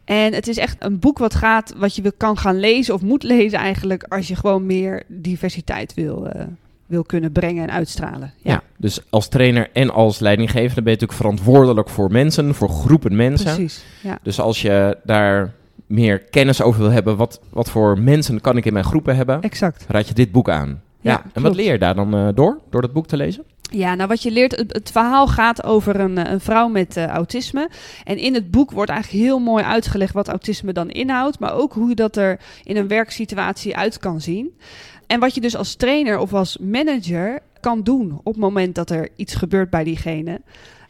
En 0.04 0.34
het 0.34 0.48
is 0.48 0.56
echt 0.56 0.76
een 0.78 0.98
boek 0.98 1.18
wat 1.18 1.34
gaat, 1.34 1.74
wat 1.76 1.94
je 1.94 2.12
kan 2.16 2.38
gaan 2.38 2.60
lezen 2.60 2.94
of 2.94 3.02
moet 3.02 3.22
lezen 3.22 3.58
eigenlijk 3.58 4.04
als 4.08 4.28
je 4.28 4.36
gewoon 4.36 4.66
meer 4.66 5.02
diversiteit 5.06 5.94
wil, 5.94 6.28
eh, 6.28 6.44
wil 6.86 7.02
kunnen 7.02 7.32
brengen 7.32 7.62
en 7.62 7.70
uitstralen. 7.70 8.32
Ja. 8.36 8.52
Ja, 8.52 8.62
dus 8.76 9.00
als 9.10 9.28
trainer 9.28 9.68
en 9.72 9.90
als 9.90 10.18
leidinggevende 10.18 10.82
ben 10.82 10.92
je 10.92 10.98
natuurlijk 11.00 11.18
verantwoordelijk 11.18 11.88
voor 11.88 12.10
mensen, 12.10 12.54
voor 12.54 12.68
groepen 12.68 13.16
mensen. 13.16 13.54
precies. 13.54 13.84
Ja. 14.02 14.18
Dus 14.22 14.40
als 14.40 14.62
je 14.62 14.98
daar 15.04 15.52
meer 15.86 16.18
kennis 16.18 16.62
over 16.62 16.80
wil 16.80 16.90
hebben, 16.90 17.16
wat, 17.16 17.40
wat 17.50 17.70
voor 17.70 17.98
mensen 17.98 18.40
kan 18.40 18.56
ik 18.56 18.64
in 18.64 18.72
mijn 18.72 18.84
groepen 18.84 19.16
hebben, 19.16 19.40
Exact. 19.40 19.84
raad 19.88 20.08
je 20.08 20.14
dit 20.14 20.32
boek 20.32 20.50
aan. 20.50 20.82
Ja, 21.02 21.10
Ja, 21.10 21.24
en 21.32 21.42
wat 21.42 21.54
leer 21.54 21.72
je 21.72 21.78
daar 21.78 21.94
dan 21.94 22.14
eh, 22.14 22.28
door, 22.34 22.58
door 22.70 22.80
dat 22.80 22.92
boek 22.92 23.06
te 23.06 23.16
lezen? 23.16 23.44
Ja, 23.70 23.94
nou 23.94 24.08
wat 24.08 24.22
je 24.22 24.30
leert, 24.30 24.56
het, 24.56 24.72
het 24.72 24.90
verhaal 24.90 25.26
gaat 25.26 25.64
over 25.64 26.00
een, 26.00 26.18
eh, 26.18 26.32
een 26.32 26.40
vrouw 26.40 26.68
met 26.68 26.96
eh, 26.96 27.06
autisme. 27.06 27.68
En 28.04 28.16
in 28.18 28.34
het 28.34 28.50
boek 28.50 28.70
wordt 28.70 28.90
eigenlijk 28.90 29.24
heel 29.24 29.38
mooi 29.38 29.64
uitgelegd 29.64 30.14
wat 30.14 30.28
autisme 30.28 30.72
dan 30.72 30.90
inhoudt, 30.90 31.38
maar 31.38 31.54
ook 31.54 31.72
hoe 31.72 31.88
je 31.88 31.94
dat 31.94 32.16
er 32.16 32.40
in 32.64 32.76
een 32.76 32.88
werksituatie 32.88 33.76
uit 33.76 33.98
kan 33.98 34.20
zien. 34.20 34.58
En 35.06 35.20
wat 35.20 35.34
je 35.34 35.40
dus 35.40 35.56
als 35.56 35.74
trainer 35.74 36.18
of 36.18 36.34
als 36.34 36.58
manager 36.58 37.40
kan 37.60 37.82
doen 37.82 38.12
op 38.22 38.32
het 38.32 38.42
moment 38.42 38.74
dat 38.74 38.90
er 38.90 39.08
iets 39.16 39.34
gebeurt 39.34 39.70
bij 39.70 39.84
diegene. 39.84 40.40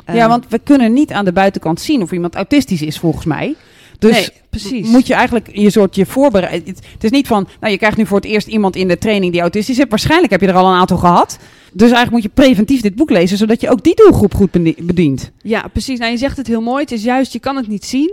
ja, 0.07 0.15
Ehm, 0.15 0.29
want 0.29 0.49
we 0.49 0.59
kunnen 0.59 0.93
niet 0.93 1.13
aan 1.13 1.25
de 1.25 1.33
buitenkant 1.33 1.81
zien 1.81 2.03
of 2.03 2.13
iemand 2.13 2.35
autistisch 2.35 2.83
is, 2.83 2.99
volgens 2.99 3.25
mij. 3.25 3.55
Dus 4.03 4.13
nee, 4.17 4.29
precies. 4.51 4.89
moet 4.89 5.07
je 5.07 5.15
eigenlijk 5.15 5.49
je 5.53 5.71
soort 5.71 5.95
je 5.95 6.07
voorbereiden. 6.07 6.69
Het, 6.69 6.85
het 6.93 7.05
is 7.05 7.11
niet 7.11 7.27
van, 7.27 7.49
nou 7.61 7.73
je 7.73 7.79
krijgt 7.79 7.97
nu 7.97 8.07
voor 8.07 8.17
het 8.17 8.27
eerst 8.27 8.47
iemand 8.47 8.77
in 8.77 8.89
de 8.89 8.99
training 8.99 9.33
die 9.33 9.41
autistisch 9.41 9.79
is. 9.79 9.85
Waarschijnlijk 9.89 10.31
heb 10.33 10.41
je 10.41 10.47
er 10.47 10.55
al 10.55 10.67
een 10.67 10.79
aantal 10.79 10.97
gehad. 10.97 11.39
Dus 11.73 11.91
eigenlijk 11.91 12.11
moet 12.13 12.23
je 12.23 12.43
preventief 12.43 12.81
dit 12.81 12.95
boek 12.95 13.11
lezen, 13.11 13.37
zodat 13.37 13.61
je 13.61 13.71
ook 13.71 13.83
die 13.83 13.95
doelgroep 13.95 14.35
goed 14.35 14.51
bedi- 14.51 14.75
bedient. 14.83 15.31
Ja, 15.43 15.69
precies. 15.73 15.99
Nou, 15.99 16.11
je 16.11 16.19
zegt 16.19 16.37
het 16.37 16.47
heel 16.47 16.61
mooi. 16.61 16.83
Het 16.83 16.93
is 16.93 17.03
juist, 17.03 17.33
je 17.33 17.39
kan 17.39 17.57
het 17.57 17.69
niet 17.69 17.85
zien. 17.85 18.13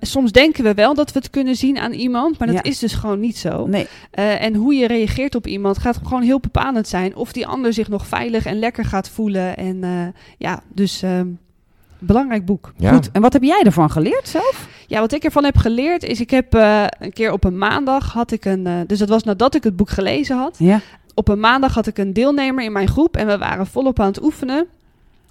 Soms 0.00 0.32
denken 0.32 0.64
we 0.64 0.74
wel 0.74 0.94
dat 0.94 1.12
we 1.12 1.18
het 1.18 1.30
kunnen 1.30 1.56
zien 1.56 1.78
aan 1.78 1.92
iemand, 1.92 2.38
maar 2.38 2.48
dat 2.48 2.56
Ja. 2.56 2.62
is 2.70 2.78
dus 2.78 2.92
gewoon 2.92 3.20
niet 3.20 3.36
zo. 3.38 3.66
Nee. 3.66 3.86
Eh, 4.10 4.42
en 4.42 4.54
hoe 4.54 4.74
je 4.74 4.86
reageert 4.86 5.34
op 5.34 5.46
iemand 5.46 5.78
gaat 5.78 5.98
gewoon 6.02 6.22
heel 6.22 6.40
bepalend 6.40 6.88
zijn. 6.88 7.16
Of 7.16 7.32
die 7.32 7.46
ander 7.46 7.72
zich 7.72 7.88
nog 7.88 8.06
veilig 8.06 8.46
en 8.46 8.58
lekker 8.58 8.84
gaat 8.84 9.08
voelen. 9.08 9.56
En 9.56 9.84
eh, 9.84 9.90
ja, 10.38 10.62
dus 10.74 11.02
ehm, 11.02 11.26
belangrijk 11.98 12.44
boek. 12.44 12.72
Ja. 12.76 12.92
Goed. 12.92 13.10
En 13.12 13.20
wat 13.22 13.32
heb 13.32 13.42
jij 13.42 13.62
ervan 13.64 13.90
geleerd 13.90 14.28
zelf? 14.28 14.68
Ja, 14.88 15.00
wat 15.00 15.12
ik 15.12 15.24
ervan 15.24 15.44
heb 15.44 15.56
geleerd 15.56 16.02
is, 16.02 16.20
ik 16.20 16.30
heb 16.30 16.54
eh, 16.54 16.84
een 16.98 17.12
keer 17.12 17.32
op 17.32 17.44
een 17.44 17.58
maandag 17.58 18.12
had 18.12 18.30
ik 18.30 18.44
een, 18.44 18.66
eh, 18.66 18.80
dus 18.86 18.98
dat 18.98 19.08
was 19.08 19.22
nadat 19.22 19.54
ik 19.54 19.64
het 19.64 19.76
boek 19.76 19.90
gelezen 19.90 20.36
had. 20.36 20.56
Ja. 20.58 20.80
Op 21.14 21.28
een 21.28 21.40
maandag 21.40 21.74
had 21.74 21.86
ik 21.86 21.98
een 21.98 22.12
deelnemer 22.12 22.64
in 22.64 22.72
mijn 22.72 22.88
groep 22.88 23.16
en 23.16 23.26
we 23.26 23.38
waren 23.38 23.66
volop 23.66 24.00
aan 24.00 24.06
het 24.06 24.22
oefenen. 24.22 24.66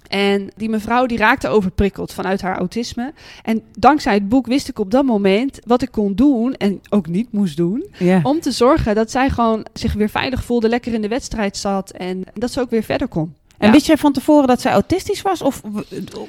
En 0.08 0.50
die 0.56 0.68
mevrouw 0.68 1.06
die 1.06 1.18
raakte 1.18 1.48
overprikkeld 1.48 2.12
vanuit 2.12 2.40
haar 2.40 2.56
autisme. 2.58 3.12
En 3.42 3.62
dankzij 3.78 4.14
het 4.14 4.28
boek 4.28 4.46
wist 4.46 4.68
ik 4.68 4.78
op 4.78 4.90
dat 4.90 5.04
moment 5.04 5.58
wat 5.66 5.82
ik 5.82 5.90
kon 5.90 6.14
doen 6.14 6.54
en 6.54 6.80
ook 6.88 7.06
niet 7.06 7.32
moest 7.32 7.56
doen. 7.56 7.86
Om 8.22 8.40
te 8.40 8.50
zorgen 8.50 8.94
dat 8.94 9.10
zij 9.10 9.30
gewoon 9.30 9.66
zich 9.72 9.92
weer 9.92 10.08
veilig 10.08 10.44
voelde, 10.44 10.68
lekker 10.68 10.92
in 10.92 11.02
de 11.02 11.08
wedstrijd 11.08 11.56
zat 11.56 11.90
en 11.90 12.24
dat 12.34 12.52
ze 12.52 12.60
ook 12.60 12.70
weer 12.70 12.82
verder 12.82 13.08
kon. 13.08 13.34
En 13.58 13.66
Ja. 13.66 13.72
wist 13.72 13.86
jij 13.86 13.96
van 13.96 14.12
tevoren 14.12 14.46
dat 14.48 14.60
zij 14.60 14.72
autistisch 14.72 15.22
was? 15.22 15.42
Of 15.42 15.60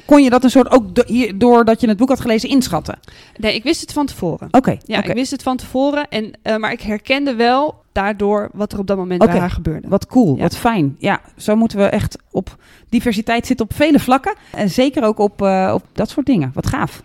kon 0.06 0.24
je 0.24 0.30
dat 0.30 0.44
een 0.44 0.50
soort 0.50 0.72
ook 0.72 0.96
do- 0.96 1.04
hier- 1.06 1.38
doordat 1.38 1.82
je 1.82 1.88
het 1.88 1.98
boek 1.98 2.10
had 2.10 2.20
gelezen 2.22 2.50
inschatten? 2.50 3.00
Nee, 3.38 3.54
ik 3.56 3.64
wist 3.64 3.82
het 3.82 3.94
van 3.94 4.06
tevoren. 4.06 4.48
Oké. 4.52 4.78
Ja, 4.86 5.04
ik 5.04 5.14
wist 5.14 5.32
het 5.32 5.44
van 5.44 5.58
tevoren. 5.58 6.08
En, 6.10 6.32
eh, 6.42 6.56
maar 6.56 6.72
ik 6.72 6.82
herkende 6.82 7.36
wel 7.36 7.76
daardoor 7.92 8.50
wat 8.54 8.74
er 8.74 8.80
op 8.80 8.88
dat 8.88 8.98
moment 8.98 9.26
bij 9.26 9.38
haar 9.40 9.50
gebeurde. 9.52 9.88
Wat 9.88 10.06
cool, 10.08 10.36
Ja. 10.36 10.42
wat 10.42 10.58
fijn. 10.58 10.96
Ja, 11.00 11.22
zo 11.38 11.56
moeten 11.56 11.78
we 11.78 11.84
echt 11.86 12.18
op 12.32 12.56
diversiteit 12.90 13.46
zitten 13.46 13.66
op 13.66 13.76
vele 13.76 14.00
vlakken. 14.00 14.34
En 14.52 14.70
zeker 14.70 15.04
ook 15.04 15.20
op, 15.20 15.42
eh, 15.42 15.72
op 15.74 15.84
dat 15.94 16.10
soort 16.10 16.26
dingen. 16.26 16.52
Wat 16.54 16.68
gaaf. 16.68 17.02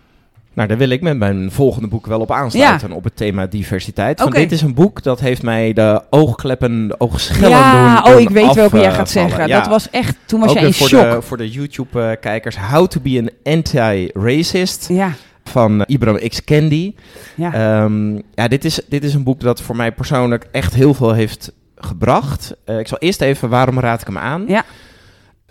Nou, 0.55 0.67
daar 0.67 0.77
wil 0.77 0.89
ik 0.89 1.01
met 1.01 1.17
mijn 1.17 1.51
volgende 1.51 1.87
boek 1.87 2.05
wel 2.07 2.19
op 2.19 2.31
aansluiten, 2.31 2.91
op 2.91 3.03
het 3.03 3.15
thema 3.15 3.45
diversiteit. 3.45 4.19
Want 4.19 4.35
dit 4.35 4.51
is 4.51 4.61
een 4.61 4.73
boek 4.73 5.03
dat 5.03 5.19
heeft 5.19 5.43
mij 5.43 5.73
de 5.73 6.01
oogkleppen, 6.09 6.87
de 6.87 6.99
oogschellen 6.99 7.49
ja, 7.49 8.01
doen 8.01 8.13
oh, 8.13 8.19
ik 8.19 8.29
weet 8.29 8.53
welke 8.53 8.77
jij 8.77 8.91
gaat 8.93 9.09
zeggen. 9.09 9.47
Ja. 9.47 9.59
Dat 9.59 9.67
was 9.67 9.89
echt, 9.89 10.15
toen 10.25 10.39
was 10.39 10.49
Ook 10.49 10.55
jij 10.55 10.65
in 10.65 10.73
voor, 10.73 10.87
shock. 10.87 11.11
de, 11.11 11.21
voor 11.21 11.37
de 11.37 11.49
YouTube-kijkers, 11.49 12.57
How 12.57 12.87
to 12.87 12.99
be 12.99 13.19
an 13.19 13.53
Anti-Racist 13.53 14.87
Ja, 14.87 15.11
van 15.43 15.83
Ibram 15.87 16.17
X. 16.29 16.43
Kendi. 16.43 16.95
ja. 17.35 17.53
Ehm, 17.53 18.15
ja, 18.33 18.47
dit 18.47 18.65
is, 18.65 18.79
dit 18.87 19.03
is 19.03 19.13
een 19.13 19.23
boek 19.23 19.39
dat 19.39 19.61
voor 19.61 19.75
mij 19.75 19.91
persoonlijk 19.91 20.47
echt 20.51 20.73
heel 20.73 20.93
veel 20.93 21.13
heeft 21.13 21.51
gebracht. 21.75 22.55
Eh, 22.65 22.79
ik 22.79 22.87
zal 22.87 22.97
eerst 22.97 23.21
even, 23.21 23.49
waarom 23.49 23.79
raad 23.79 24.01
ik 24.01 24.07
hem 24.07 24.17
aan? 24.17 24.43
Ja. 24.47 24.63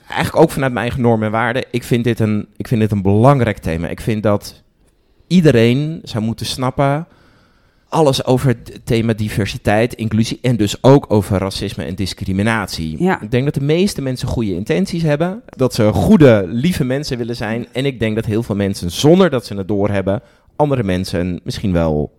Eigenlijk 0.09 0.45
ook 0.45 0.51
vanuit 0.51 0.73
mijn 0.73 0.85
eigen 0.85 1.03
normen 1.03 1.27
en 1.27 1.33
waarden. 1.33 1.64
Ik 1.71 1.85
vind, 1.85 2.05
dit 2.05 2.21
een, 2.21 2.49
ik 2.57 2.69
vind 2.69 2.81
dit 2.81 2.90
een 2.90 3.03
belangrijk 3.03 3.59
thema. 3.59 3.88
Ik 3.88 4.01
vind 4.01 4.23
dat 4.23 4.62
iedereen 5.35 6.01
zou 6.03 6.25
moeten 6.25 6.47
snappen... 6.47 7.07
alles 7.88 8.25
over 8.25 8.49
het 8.49 8.81
thema 8.85 9.12
diversiteit, 9.12 9.94
inclusie... 9.94 10.38
en 10.42 10.57
dus 10.57 10.83
ook 10.83 11.05
over 11.09 11.38
racisme 11.38 11.85
en 11.85 11.94
discriminatie. 11.94 13.03
Ja. 13.03 13.20
Ik 13.20 13.31
denk 13.31 13.44
dat 13.44 13.55
de 13.55 13.61
meeste 13.64 14.03
mensen 14.03 14.29
goede 14.29 14.55
intenties 14.55 15.03
hebben. 15.03 15.42
Dat 15.47 15.75
ze 15.75 15.92
goede, 15.92 16.44
lieve 16.47 16.85
mensen 16.85 17.18
willen 17.18 17.37
zijn. 17.37 17.66
En 17.73 17.85
ik 17.85 17.99
denk 17.99 18.14
dat 18.14 18.25
heel 18.25 18.42
veel 18.42 18.57
mensen, 18.57 18.90
zonder 18.90 19.31
dat 19.31 19.47
ze 19.47 19.55
het 19.55 19.68
doorhebben... 19.68 20.23
andere 20.57 20.83
mensen 20.83 21.40
misschien 21.44 21.73
wel 21.73 22.12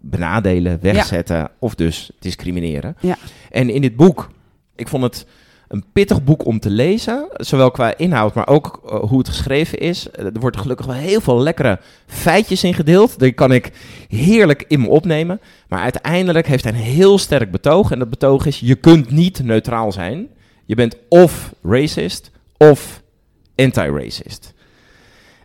benadelen, 0.00 0.78
wegzetten 0.80 1.50
of 1.58 1.74
dus 1.74 2.10
discrimineren. 2.18 2.96
Ja. 3.00 3.16
En 3.50 3.70
in 3.70 3.80
dit 3.80 3.96
boek, 3.96 4.30
ik 4.76 4.88
vond 4.88 5.02
het 5.02 5.26
een 5.68 5.84
pittig 5.92 6.24
boek 6.24 6.44
om 6.46 6.60
te 6.60 6.70
lezen, 6.70 7.28
zowel 7.36 7.70
qua 7.70 7.96
inhoud, 7.96 8.34
maar 8.34 8.48
ook 8.48 8.80
eh, 8.86 8.98
hoe 9.00 9.18
het 9.18 9.28
geschreven 9.28 9.78
is. 9.78 10.10
Eh, 10.10 10.24
er 10.24 10.40
wordt 10.40 10.56
gelukkig 10.56 10.86
wel 10.86 10.94
heel 10.94 11.20
veel 11.20 11.38
lekkere 11.40 11.80
feitjes 12.06 12.64
in 12.64 12.74
gedeeld. 12.74 13.18
Die 13.18 13.32
kan 13.32 13.52
ik 13.52 13.70
heerlijk 14.08 14.64
in 14.68 14.80
me 14.80 14.88
opnemen. 14.88 15.40
Maar 15.68 15.80
uiteindelijk 15.80 16.46
heeft 16.46 16.64
hij 16.64 16.72
een 16.72 16.78
heel 16.78 17.18
sterk 17.18 17.50
betoog. 17.50 17.90
En 17.90 17.98
dat 17.98 18.10
betoog 18.10 18.46
is, 18.46 18.60
je 18.60 18.74
kunt 18.74 19.10
niet 19.10 19.42
neutraal 19.44 19.92
zijn. 19.92 20.28
Je 20.64 20.74
bent 20.74 20.96
of 21.08 21.52
racist 21.62 22.30
of 22.56 23.02
anti-racist. 23.56 24.52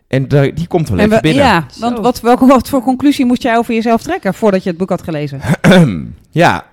En 0.06 0.28
die 0.28 0.66
komt 0.66 0.88
wel 0.88 0.98
En 0.98 1.04
even 1.04 1.16
we- 1.16 1.22
binnen. 1.22 1.44
ja, 1.44 1.66
want 1.78 1.98
wat, 1.98 2.20
welke, 2.20 2.46
wat 2.46 2.68
voor 2.68 2.82
conclusie 2.82 3.24
moest 3.26 3.42
jij 3.42 3.56
over 3.56 3.74
jezelf 3.74 4.02
trekken 4.02 4.34
voordat 4.34 4.62
je 4.62 4.68
het 4.68 4.78
boek 4.78 4.88
had 4.88 5.02
gelezen? 5.02 5.40
ja, 6.30 6.64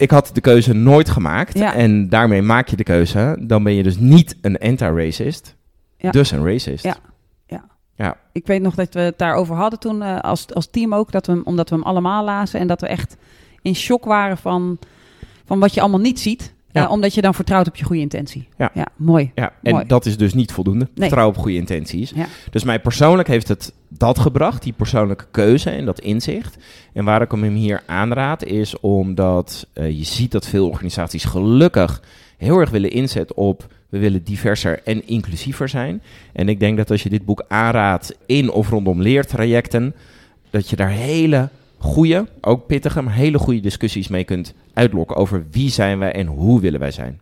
ik 0.00 0.10
had 0.10 0.30
de 0.32 0.40
keuze 0.40 0.72
nooit 0.72 1.08
gemaakt. 1.10 1.58
Ja. 1.58 1.74
En 1.74 2.08
daarmee 2.08 2.42
maak 2.42 2.68
je 2.68 2.76
de 2.76 2.82
keuze. 2.82 3.36
Dan 3.40 3.62
ben 3.62 3.74
je 3.74 3.82
dus 3.82 3.96
niet 3.98 4.36
een 4.40 4.58
anti-racist. 4.58 5.56
Ja. 5.96 6.10
Dus 6.10 6.30
een 6.30 6.44
racist. 6.44 6.84
Ja. 6.84 6.96
Ja. 7.96 8.16
Ik 8.32 8.46
weet 8.46 8.62
nog 8.62 8.74
dat 8.74 8.94
we 8.94 9.00
het 9.00 9.18
daarover 9.18 9.54
hadden 9.56 9.78
toen 9.78 10.02
eh, 10.02 10.18
als, 10.18 10.54
als 10.54 10.66
team 10.70 10.94
ook, 10.94 11.12
dat 11.12 11.26
we, 11.26 11.32
hem- 11.32 11.42
omdat 11.44 11.68
we 11.70 11.74
hem 11.74 11.84
allemaal 11.84 12.24
lazen 12.24 12.60
en 12.60 12.66
dat 12.66 12.80
we 12.80 12.86
echt 12.86 13.16
in 13.62 13.74
shock 13.74 14.04
waren 14.04 14.36
van, 14.38 14.78
van 15.44 15.58
wat 15.58 15.74
je 15.74 15.80
allemaal 15.80 16.00
niet 16.00 16.20
ziet. 16.20 16.54
Ja. 16.72 16.88
Omdat 16.88 17.14
je 17.14 17.20
dan 17.20 17.34
vertrouwt 17.34 17.68
op 17.68 17.76
je 17.76 17.84
goede 17.84 18.02
intentie. 18.02 18.48
Ja. 18.58 18.72
mooi. 18.96 19.30
Ja, 19.34 19.52
en 19.62 19.72
Mooi. 19.72 19.86
dat 19.86 20.06
is 20.06 20.16
dus 20.16 20.34
niet 20.34 20.52
voldoende. 20.52 20.84
Nee. 20.84 20.90
Vertrouwen 20.94 21.36
op 21.36 21.42
goede 21.42 21.56
intenties. 21.56 22.12
Ja. 22.14 22.26
Dus 22.50 22.64
mij 22.64 22.80
persoonlijk 22.80 23.28
heeft 23.28 23.48
het 23.48 23.72
dat 23.88 24.18
gebracht, 24.18 24.62
die 24.62 24.72
persoonlijke 24.72 25.26
keuze 25.30 25.70
en 25.70 25.84
dat 25.84 26.00
inzicht. 26.00 26.56
En 26.92 27.04
waar 27.04 27.22
ik 27.22 27.30
hem 27.30 27.54
hier 27.54 27.82
aanraad 27.86 28.44
is 28.44 28.80
omdat 28.80 29.66
eh, 29.72 29.90
je 29.90 30.04
ziet 30.04 30.32
dat 30.32 30.46
veel 30.46 30.68
organisaties 30.68 31.24
gelukkig 31.24 32.02
heel 32.36 32.58
erg 32.58 32.70
willen 32.70 32.90
inzetten 32.90 33.36
op 33.36 33.68
we 33.90 33.98
willen 33.98 34.24
diverser 34.24 34.80
en 34.84 35.06
inclusiever 35.06 35.68
zijn. 35.68 36.02
En 36.32 36.48
ik 36.48 36.60
denk 36.60 36.76
dat 36.76 36.90
als 36.90 37.02
je 37.02 37.08
dit 37.08 37.24
boek 37.24 37.44
aanraadt 37.48 38.16
in 38.26 38.50
of 38.50 38.68
rondom 38.68 39.02
leertrajecten, 39.02 39.94
dat 40.50 40.70
je 40.70 40.76
daar 40.76 40.90
hele 40.90 41.48
goede, 41.80 42.26
ook 42.40 42.66
pittige, 42.66 43.02
maar 43.02 43.14
hele 43.14 43.38
goede 43.38 43.60
discussies 43.60 44.08
mee 44.08 44.24
kunt 44.24 44.54
uitlokken 44.74 45.16
over 45.16 45.46
wie 45.50 45.70
zijn 45.70 45.98
wij 45.98 46.12
en 46.12 46.26
hoe 46.26 46.60
willen 46.60 46.80
wij 46.80 46.90
zijn. 46.90 47.20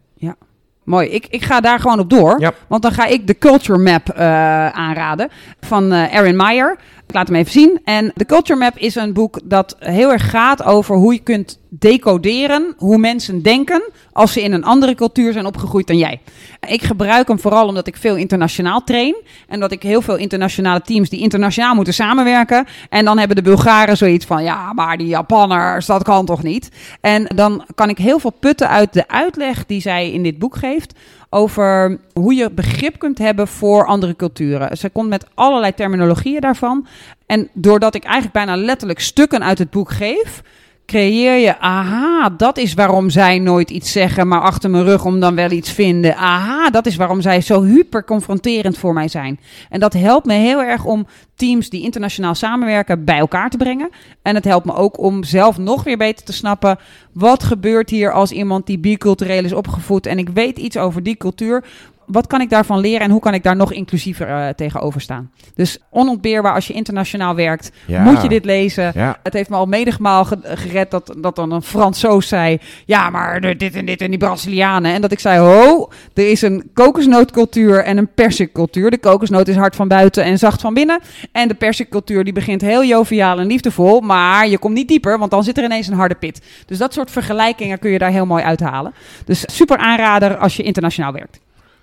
Mooi. 0.88 1.09
Ik, 1.09 1.27
ik 1.31 1.42
ga 1.42 1.61
daar 1.61 1.81
gewoon 1.81 1.99
op 1.99 2.11
door. 2.11 2.40
Ja. 2.40 2.53
Want 2.66 2.83
dan 2.83 2.92
ga 2.92 3.07
ik 3.07 3.27
de 3.27 3.38
Culture 3.38 3.79
Map 3.79 4.09
eh, 4.09 4.25
aanraden 4.68 5.29
van 5.61 5.92
eh 5.92 6.14
Erin 6.14 6.37
Meyer. 6.37 6.79
Ik 7.09 7.14
laat 7.14 7.29
hem 7.29 7.37
even 7.37 7.53
zien. 7.53 7.81
En 7.85 8.12
The 8.14 8.25
Culture 8.25 8.59
Map 8.59 8.77
is 8.77 8.94
een 8.94 9.12
boek 9.12 9.40
dat 9.44 9.77
heel 9.79 10.12
erg 10.12 10.31
gaat 10.31 10.62
over 10.62 10.97
hoe 10.97 11.12
je 11.12 11.18
kunt 11.18 11.59
decoderen 11.71 12.75
hoe 12.77 12.99
mensen 12.99 13.42
denken 13.42 13.90
als 14.12 14.33
ze 14.33 14.42
in 14.42 14.53
een 14.53 14.64
andere 14.64 14.94
cultuur 14.94 15.33
zijn 15.33 15.47
opgegroeid 15.47 15.87
dan 15.87 15.97
jij. 15.97 16.21
Ik 16.68 16.83
gebruik 16.83 17.29
hem 17.29 17.38
vooral 17.38 17.66
omdat 17.66 17.87
ik 17.87 17.97
veel 17.97 18.16
internationaal 18.16 18.85
train. 18.85 19.16
En 19.49 19.61
dat 19.61 19.73
ik 19.73 19.83
heel 19.83 20.03
veel 20.03 20.16
internationale 20.16 20.81
teams 20.81 21.09
die 21.09 21.21
internationaal 21.21 21.75
moeten 21.75 21.94
samenwerken. 21.94 22.66
En 22.88 23.05
dan 23.05 23.18
hebben 23.18 23.37
de 23.37 23.42
Bulgaren 23.42 23.97
zoiets 23.97 24.27
van, 24.27 24.42
ja, 24.42 24.73
maar 24.73 24.97
die 24.97 25.07
Japanners, 25.07 25.87
dat 25.87 26.03
kan 26.03 26.27
toch 26.27 26.42
niet? 26.42 26.71
En 27.01 27.25
dan 27.35 27.64
kan 27.75 27.88
ik 27.88 27.99
heel 27.99 28.18
veel 28.18 28.33
putten 28.40 28.68
uit 28.68 28.92
de 28.92 29.09
uitleg 29.09 29.66
die 29.66 29.81
zij 29.81 30.12
in 30.12 30.23
dit 30.23 30.38
boek 30.38 30.57
geeft 30.57 30.94
over 31.31 31.99
hoe 32.12 32.35
je 32.35 32.51
begrip 32.51 32.99
kunt 32.99 33.19
hebben 33.19 33.49
voor 33.49 33.87
andere 33.87 34.17
culturen. 34.17 34.77
Ze 34.77 34.91
komt 34.91 35.09
met 35.09 35.27
allerlei 35.35 35.75
terminologieën 35.75 36.41
daarvan. 36.41 36.87
En 37.27 37.49
doordat 37.53 37.95
ik 37.95 38.05
eigenlijk 38.05 38.35
bijna 38.35 38.57
letterlijk 38.57 39.01
stukken 39.01 39.45
uit 39.45 39.59
het 39.59 39.71
boek 39.71 39.91
geef, 39.91 40.43
creëer 40.88 41.37
je, 41.37 41.59
aha, 41.59 42.31
dat 42.37 42.59
is 42.59 42.74
waarom 42.74 43.11
zij 43.11 43.38
nooit 43.38 43.70
iets 43.70 43.92
zeggen, 43.92 44.29
maar 44.29 44.40
achter 44.40 44.70
mijn 44.70 44.85
rug 44.85 45.05
om 45.05 45.20
dan 45.20 45.35
wel 45.35 45.51
iets 45.51 45.70
vinden. 45.70 46.16
Aha, 46.16 46.70
dat 46.70 46.87
is 46.87 46.96
waarom 46.96 47.20
zij 47.20 47.40
zo 47.40 47.62
hyper 47.62 48.05
confronterend 48.05 48.79
voor 48.79 48.92
mij 48.92 49.09
zijn. 49.09 49.40
En 49.68 49.81
dat 49.81 49.92
helpt 49.92 50.27
me 50.27 50.35
heel 50.35 50.62
erg 50.62 50.85
om 50.85 51.07
teams 51.35 51.70
die 51.70 51.83
internationaal 51.83 52.35
samenwerken 52.35 53.05
bij 53.05 53.18
elkaar 53.18 53.51
te 53.51 53.57
brengen. 53.57 53.90
En 54.22 54.35
het 54.35 54.44
helpt 54.44 54.66
me 54.66 54.74
ook 54.74 54.98
om 54.98 55.24
zelf 55.24 55.59
nog 55.59 55.85
weer 55.85 55.96
beter 55.96 56.24
te 56.24 56.33
snappen, 56.33 56.79
wat 57.12 57.42
gebeurt 57.42 57.90
hier 57.90 58.12
als 58.12 58.31
iemand 58.31 58.66
die 58.66 58.79
bicultureel 58.79 59.44
is 59.44 59.53
opgevoed 59.53 60.07
en 60.07 60.18
ik 60.18 60.29
weet 60.29 60.59
iets 60.59 60.77
over 60.77 61.03
die 61.03 61.16
cultuur 61.16 61.64
wat 62.11 62.27
kan 62.27 62.40
ik 62.40 62.51
daarvan 62.51 62.79
leren 62.79 63.01
en 63.01 63.11
hoe 63.11 63.21
kan 63.21 63.35
ik 63.35 63.42
daar 63.42 63.57
nog 63.57 63.73
inclusiever 63.73 64.29
uh, 64.29 64.49
tegenover 64.49 65.01
staan? 65.01 65.31
Dus 65.55 65.79
onontbeerbaar 65.90 66.55
als 66.55 66.66
je 66.66 66.73
internationaal 66.73 67.35
werkt, 67.35 67.71
Ja. 67.87 68.03
moet 68.03 68.23
je 68.23 68.29
dit 68.29 68.44
lezen. 68.44 68.92
Ja. 68.94 69.16
Het 69.23 69.33
heeft 69.33 69.51
me 69.51 69.57
al 69.57 69.66
menigmaal 69.66 70.25
ge- 70.25 70.38
gered 70.42 70.90
dat, 70.90 71.14
dat 71.18 71.37
dan 71.37 71.53
een 71.53 71.62
Fransoos 71.62 72.29
zei... 72.29 72.59
ja, 72.87 73.11
maar 73.11 73.40
dit 73.40 73.75
en 73.75 73.87
dit 73.87 74.01
en 74.01 74.11
die 74.11 74.18
Brazilianen. 74.18 74.92
En 74.94 75.01
dat 75.01 75.12
ik 75.12 75.18
zei, 75.21 75.38
ho, 75.38 75.88
er 76.14 76.31
is 76.31 76.42
een 76.42 76.71
kokosnootcultuur 76.75 77.85
en 77.85 77.97
een 77.97 78.09
persikcultuur. 78.14 78.90
De 78.90 78.99
kokosnoot 78.99 79.49
is 79.49 79.57
hard 79.57 79.77
van 79.77 79.88
buiten 79.88 80.25
en 80.25 80.38
zacht 80.38 80.61
van 80.61 80.75
binnen. 80.75 81.01
En 81.33 81.49
de 81.49 81.55
persikcultuur 81.55 82.25
die 82.25 82.33
begint 82.33 82.61
heel 82.61 82.85
joviaal 82.85 83.38
en 83.38 83.47
liefdevol... 83.47 84.01
maar 84.01 84.49
je 84.49 84.59
komt 84.59 84.75
niet 84.75 84.88
dieper, 84.88 85.18
want 85.18 85.31
dan 85.31 85.44
zit 85.44 85.59
er 85.59 85.64
ineens 85.64 85.87
een 85.87 85.94
harde 85.94 86.14
pit. 86.14 86.40
Dus 86.66 86.79
dat 86.79 86.92
soort 86.92 87.11
vergelijkingen 87.11 87.79
kun 87.79 87.90
je 87.90 87.99
daar 87.99 88.11
heel 88.11 88.27
mooi 88.27 88.42
uithalen. 88.44 88.92
Dus 89.25 89.44
super 89.47 89.77
aanrader 89.77 90.37
als 90.37 90.57
je 90.57 90.62
internationaal 90.62 91.12
werkt. 91.12 91.40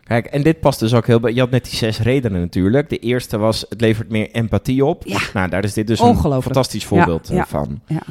Kijk, 0.07 0.25
en 0.25 0.43
dit 0.43 0.59
past 0.59 0.79
dus 0.79 0.93
ook 0.93 1.07
heel 1.07 1.19
bij. 1.19 1.33
Je 1.33 1.39
had 1.39 1.49
net 1.49 1.63
die 1.63 1.75
zes 1.75 1.99
redenen 1.99 2.41
natuurlijk. 2.41 2.89
De 2.89 2.97
eerste 2.97 3.37
was: 3.37 3.65
het 3.69 3.81
levert 3.81 4.09
meer 4.09 4.31
empathie 4.31 4.85
op. 4.85 5.03
Ja. 5.05 5.19
Nou, 5.33 5.49
daar 5.49 5.63
is 5.63 5.73
dit 5.73 5.87
dus 5.87 5.99
een 5.99 6.17
fantastisch 6.41 6.85
voorbeeld 6.85 7.27
Ja, 7.27 7.33
eh, 7.33 7.37
ja, 7.37 7.45
van. 7.45 7.81
ja. 7.87 8.01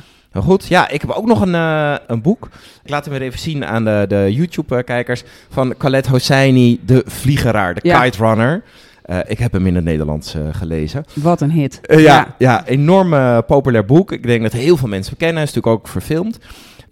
Goed. 0.43 0.67
Ja, 0.67 0.89
ik 0.89 1.01
heb 1.01 1.11
ook 1.11 1.27
nog 1.27 1.41
een, 1.41 1.55
eh, 1.55 1.95
een 2.07 2.23
boek. 2.23 2.49
Ik 2.85 2.91
laat 2.91 3.05
hem 3.05 3.15
weer 3.15 3.23
even 3.23 3.39
zien 3.39 3.65
aan 3.65 3.85
de, 3.85 4.05
de 4.09 4.33
YouTube-kijkers. 4.33 5.23
Van 5.49 5.75
Khaled 5.77 6.07
Hosseini, 6.07 6.81
de 6.87 7.03
vliegeraar, 7.07 7.75
de 7.75 7.81
kite 7.81 8.19
runner. 8.19 8.63
Eh, 9.03 9.19
ik 9.27 9.39
heb 9.39 9.53
hem 9.53 9.67
in 9.67 9.75
het 9.75 9.85
Nederlands 9.85 10.35
gelezen. 10.53 11.05
Wat 11.13 11.41
een 11.41 11.51
hit. 11.51 11.81
Ja, 11.83 12.35
ja. 12.39 12.67
enorm 12.67 13.43
populair 13.47 13.85
boek. 13.85 14.13
Ik 14.13 14.23
denk 14.23 14.43
dat 14.43 14.53
heel 14.53 14.77
veel 14.77 14.89
mensen 14.89 15.11
hem 15.11 15.19
kennen. 15.19 15.37
Hij 15.37 15.45
is 15.45 15.55
natuurlijk 15.55 15.81
ook 15.81 15.89
verfilmd. 15.89 16.39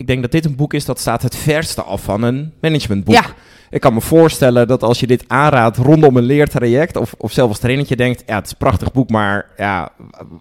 Ik 0.03 0.09
denk 0.09 0.23
dat 0.23 0.33
dit 0.33 0.45
een 0.45 0.57
boek 0.57 0.75
is 0.75 0.85
dat 0.85 0.99
staat 0.99 1.23
het 1.23 1.37
verste 1.37 1.83
af 1.83 2.03
van 2.03 2.23
een 2.23 2.53
managementboek. 2.61 3.15
Ja. 3.15 3.25
Ik 3.71 3.81
kan 3.81 3.95
me 3.95 4.01
voorstellen 4.01 4.69
dat 4.69 4.83
als 4.83 5.01
je 5.01 5.07
dit 5.07 5.25
aanraadt 5.27 5.77
rondom 5.77 6.17
een 6.17 6.23
leertraject 6.23 6.97
of, 6.97 7.15
of 7.19 7.33
zelf 7.33 7.49
als 7.49 7.59
trainertje 7.59 7.97
denkt, 7.97 8.23
ja, 8.27 8.35
het 8.35 8.45
is 8.45 8.51
een 8.51 8.57
prachtig 8.57 8.93
boek, 8.93 9.11
maar 9.11 9.47
ja, 9.57 9.93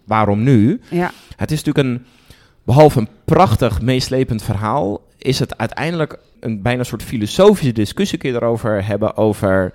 waarom 0.06 0.44
nu? 0.44 0.82
Ja. 0.90 1.12
Het 1.36 1.52
is 1.52 1.64
natuurlijk 1.64 1.88
een, 1.88 2.06
behalve 2.64 3.00
een 3.00 3.08
prachtig, 3.26 3.82
meeslepend 3.82 4.44
verhaal, 4.44 5.02
is 5.18 5.40
het 5.40 5.58
uiteindelijk 5.58 6.20
een 6.40 6.62
bijna 6.62 6.84
soort 6.84 7.04
filosofische 7.04 7.74
discussie 7.74 8.18
kun 8.18 8.30
je 8.30 8.36
erover 8.36 8.86
hebben 8.86 9.18
over 9.18 9.74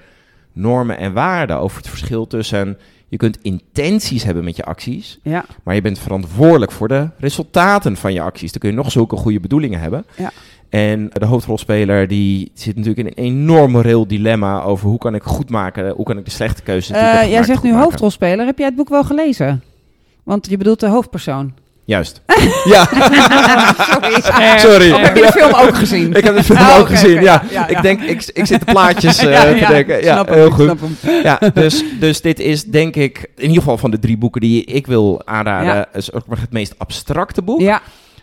normen 0.53 0.99
en 0.99 1.13
waarden, 1.13 1.59
over 1.59 1.77
het 1.77 1.89
verschil 1.89 2.27
tussen 2.27 2.79
je 3.09 3.17
kunt 3.17 3.39
intenties 3.43 4.25
hebben 4.25 4.45
met 4.45 4.57
je 4.57 4.65
acties, 4.65 5.19
Ja. 5.23 5.45
maar 5.63 5.75
je 5.75 5.81
bent 5.81 5.99
verantwoordelijk 5.99 6.73
voor 6.73 6.89
de 6.89 7.09
resultaten 7.19 7.97
van 7.97 8.13
je 8.13 8.21
acties. 8.21 8.53
Dan 8.53 8.61
kun 8.61 8.71
je 8.71 8.77
nog 8.77 8.91
zulke 8.93 9.17
goede 9.17 9.41
bedoelingen 9.41 9.81
hebben. 9.81 10.05
Ja. 10.17 10.31
En 10.69 11.11
de 11.13 11.25
hoofdrolspeler 11.27 12.09
die 12.09 12.51
zit 12.55 12.77
natuurlijk 12.77 13.09
in 13.09 13.13
een 13.25 13.25
enorm 13.31 13.71
moreel 13.71 14.07
dilemma 14.07 14.63
over 14.63 14.89
hoe 14.89 14.99
kan 14.99 15.15
ik 15.15 15.23
goed 15.23 15.51
maken, 15.51 15.91
hoe 15.91 16.05
kan 16.05 16.19
ik 16.19 16.25
de 16.25 16.31
slechte 16.31 16.63
keuzes 16.63 16.97
Eh, 16.97 17.31
jij 17.31 17.43
zegt 17.43 17.63
nu 17.63 17.71
maken. 17.71 17.85
hoofdrolspeler. 17.85 18.47
Heb 18.47 18.59
jij 18.59 18.67
het 18.67 18.77
boek 18.77 18.89
wel 18.89 19.05
gelezen? 19.05 19.63
Want 20.23 20.51
je 20.51 20.57
bedoelt 20.57 20.81
de 20.81 20.89
hoofdpersoon. 20.89 21.53
Juist. 21.87 22.23
ja, 22.65 22.85
Sorry. 22.87 24.59
Sorry. 24.59 24.91
Heb 24.91 25.17
je 25.17 25.23
de 25.23 25.33
film 25.33 25.55
ook 25.55 25.75
gezien? 25.77 26.15
ik 26.15 26.25
heb 26.25 26.37
de 26.37 26.45
film 26.45 26.59
Ah, 26.59 26.79
ook 26.79 26.89
gezien. 26.89 27.13
ja. 27.13 27.21
ja, 27.23 27.43
ja, 27.51 27.67
ik 27.69 27.83
denk, 27.83 28.01
ik, 28.03 28.31
ik 28.33 28.47
zit 28.47 28.59
de 28.67 28.73
plaatjes 28.73 29.19
eh, 29.25 29.31
Ja, 29.33 29.67
te 29.67 29.73
denken. 29.73 30.03
Ja, 30.05 30.25
hem, 30.25 30.35
heel 30.35 30.51
goed. 30.51 30.65
snap 30.65 30.79
hem. 30.81 30.97
Ja, 31.23 31.41
dus, 31.55 31.85
dus 32.01 32.21
dit 32.21 32.39
is 32.41 32.65
denk 32.65 32.97
ik, 32.97 33.27
in 33.37 33.43
ieder 33.43 33.57
geval 33.59 33.79
van 33.79 33.91
de 33.91 33.99
drie 33.99 34.17
boeken 34.19 34.41
die 34.41 34.65
ik 34.65 34.87
wil 34.87 35.23
aanraden, 35.25 35.75
Ja. 35.75 35.87
is 35.93 36.13
ook 36.13 36.23
het 36.41 36.53
meest 36.53 36.75
abstracte 36.79 37.43
boek. 37.43 37.61
Ja, 37.61 37.81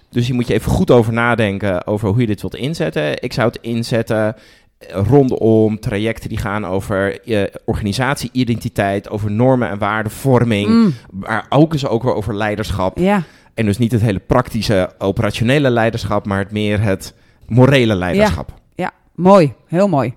Dus 0.09 0.25
hier 0.25 0.35
moet 0.35 0.47
je 0.47 0.53
even 0.53 0.71
goed 0.71 0.91
over 0.91 1.13
nadenken 1.13 1.87
over 1.87 2.09
hoe 2.09 2.19
je 2.21 2.27
dit 2.27 2.41
wilt 2.41 2.55
inzetten. 2.55 3.21
Ik 3.23 3.33
zou 3.33 3.47
het 3.47 3.57
inzetten 3.61 4.35
eh, 4.77 4.99
rondom 5.09 5.79
trajecten 5.79 6.29
die 6.29 6.37
gaan 6.37 6.65
over 6.65 7.19
je 7.23 7.51
organisatie-identiteit, 7.65 9.09
over 9.09 9.31
normen 9.31 9.69
en 9.69 9.77
waardevorming, 9.77 10.67
Mm, 10.67 10.93
maar 11.11 11.45
ook 11.49 11.73
eens 11.73 11.87
ook 11.87 12.03
weer 12.03 12.13
over 12.15 12.35
leiderschap. 12.35 12.97
ja. 12.97 13.23
En 13.53 13.65
dus 13.65 13.77
niet 13.77 13.91
het 13.91 14.01
hele 14.01 14.19
praktische, 14.19 14.93
operationele 14.97 15.69
leiderschap, 15.69 16.25
maar 16.25 16.39
het 16.39 16.51
meer 16.51 16.81
het 16.81 17.13
morele 17.47 17.95
leiderschap. 17.95 18.53
ja, 18.75 18.91
mooi. 19.15 19.53
Heel 19.67 19.87
mooi. 19.87 20.13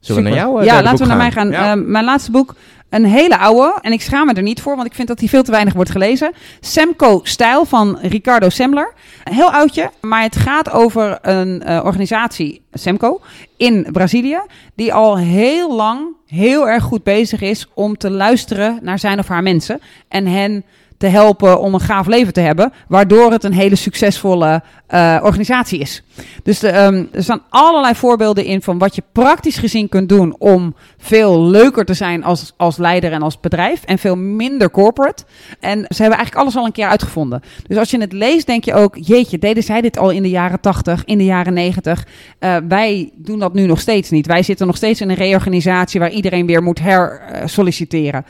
Zullen 0.00 0.22
we 0.22 0.28
naar 0.28 0.38
jou? 0.38 0.60
eh, 0.60 0.66
Ja, 0.66 0.82
laten 0.82 0.98
we 0.98 1.06
naar 1.06 1.16
mij 1.16 1.30
gaan. 1.30 1.50
Ja. 1.50 1.72
Eh, 1.72 1.82
mijn 1.84 2.04
laatste 2.04 2.30
boek, 2.30 2.54
een 2.90 3.04
hele 3.04 3.38
oude. 3.38 3.78
En 3.80 3.92
ik 3.92 4.00
schaam 4.00 4.26
me 4.26 4.32
er 4.32 4.42
niet 4.42 4.60
voor, 4.62 4.74
want 4.76 4.86
ik 4.86 4.94
vind 4.94 5.08
dat 5.08 5.18
hij 5.18 5.28
veel 5.28 5.42
te 5.42 5.50
weinig 5.50 5.74
wordt 5.74 5.90
gelezen. 5.90 6.32
Semco 6.60 7.20
Stijl 7.22 7.64
van 7.64 7.98
Ricardo 8.02 8.48
Semler. 8.48 8.92
Een 9.24 9.34
heel 9.34 9.52
oudje, 9.52 9.90
maar 10.00 10.22
het 10.22 10.36
gaat 10.36 10.70
over 10.70 11.18
een 11.22 11.62
eh, 11.62 11.80
organisatie, 11.84 12.62
Semco, 12.72 13.20
in 13.56 13.86
Brazilië. 13.92 14.38
Die 14.74 14.94
al 14.94 15.18
heel 15.18 15.76
lang 15.76 16.06
heel 16.26 16.68
erg 16.68 16.82
goed 16.84 17.02
bezig 17.02 17.40
is 17.40 17.66
om 17.74 17.96
te 17.96 18.10
luisteren 18.10 18.78
naar 18.82 18.98
zijn 18.98 19.18
of 19.18 19.28
haar 19.28 19.42
mensen. 19.42 19.80
En 20.08 20.26
hen 20.26 20.64
te 20.98 21.06
helpen 21.06 21.60
om 21.60 21.74
een 21.74 21.80
gaaf 21.80 22.06
leven 22.06 22.32
te 22.32 22.40
hebben. 22.40 22.72
Waardoor 22.88 23.32
het 23.32 23.44
een 23.44 23.52
hele 23.52 23.76
succesvolle 23.76 24.62
eh, 24.86 25.18
organisatie 25.22 25.78
is. 25.78 26.02
Dus 26.42 26.58
de, 26.58 26.68
ehm, 26.68 27.04
er 27.12 27.22
staan 27.22 27.42
allerlei 27.48 27.94
voorbeelden 27.94 28.44
in 28.44 28.62
van 28.62 28.78
wat 28.78 28.94
je 28.94 29.02
praktisch 29.12 29.56
gezien 29.56 29.88
kunt 29.88 30.08
doen 30.08 30.36
om 30.38 30.74
veel 30.98 31.42
leuker 31.42 31.84
te 31.84 31.94
zijn 31.94 32.24
als, 32.24 32.52
als 32.56 32.76
leider 32.76 33.12
en 33.12 33.22
als 33.22 33.40
bedrijf. 33.40 33.84
En 33.84 33.98
veel 33.98 34.16
minder 34.16 34.70
corporate. 34.70 35.24
En 35.60 35.78
ze 35.78 36.00
hebben 36.00 36.18
eigenlijk 36.18 36.34
alles 36.36 36.56
al 36.56 36.64
een 36.64 36.72
keer 36.72 36.88
uitgevonden. 36.88 37.42
Dus 37.66 37.76
als 37.76 37.90
je 37.90 38.00
het 38.00 38.12
leest, 38.12 38.46
denk 38.46 38.64
je 38.64 38.74
ook: 38.74 38.96
jeetje, 39.00 39.38
deden 39.38 39.62
zij 39.62 39.80
dit 39.80 39.98
al 39.98 40.10
in 40.10 40.22
de 40.22 40.30
jaren 40.30 40.60
80, 40.60 41.04
in 41.04 41.18
de 41.18 41.24
jaren 41.24 41.52
90? 41.52 42.06
Eh, 42.38 42.56
wij 42.68 43.10
doen 43.14 43.38
dat 43.38 43.54
nu 43.54 43.66
nog 43.66 43.80
steeds 43.80 44.10
niet. 44.10 44.26
Wij 44.26 44.42
zitten 44.42 44.66
nog 44.66 44.76
steeds 44.76 45.00
in 45.00 45.08
een 45.08 45.16
reorganisatie 45.16 46.00
waar 46.00 46.10
iedereen 46.10 46.46
weer 46.46 46.62
moet 46.62 46.78
hersolliciteren. 46.78 48.24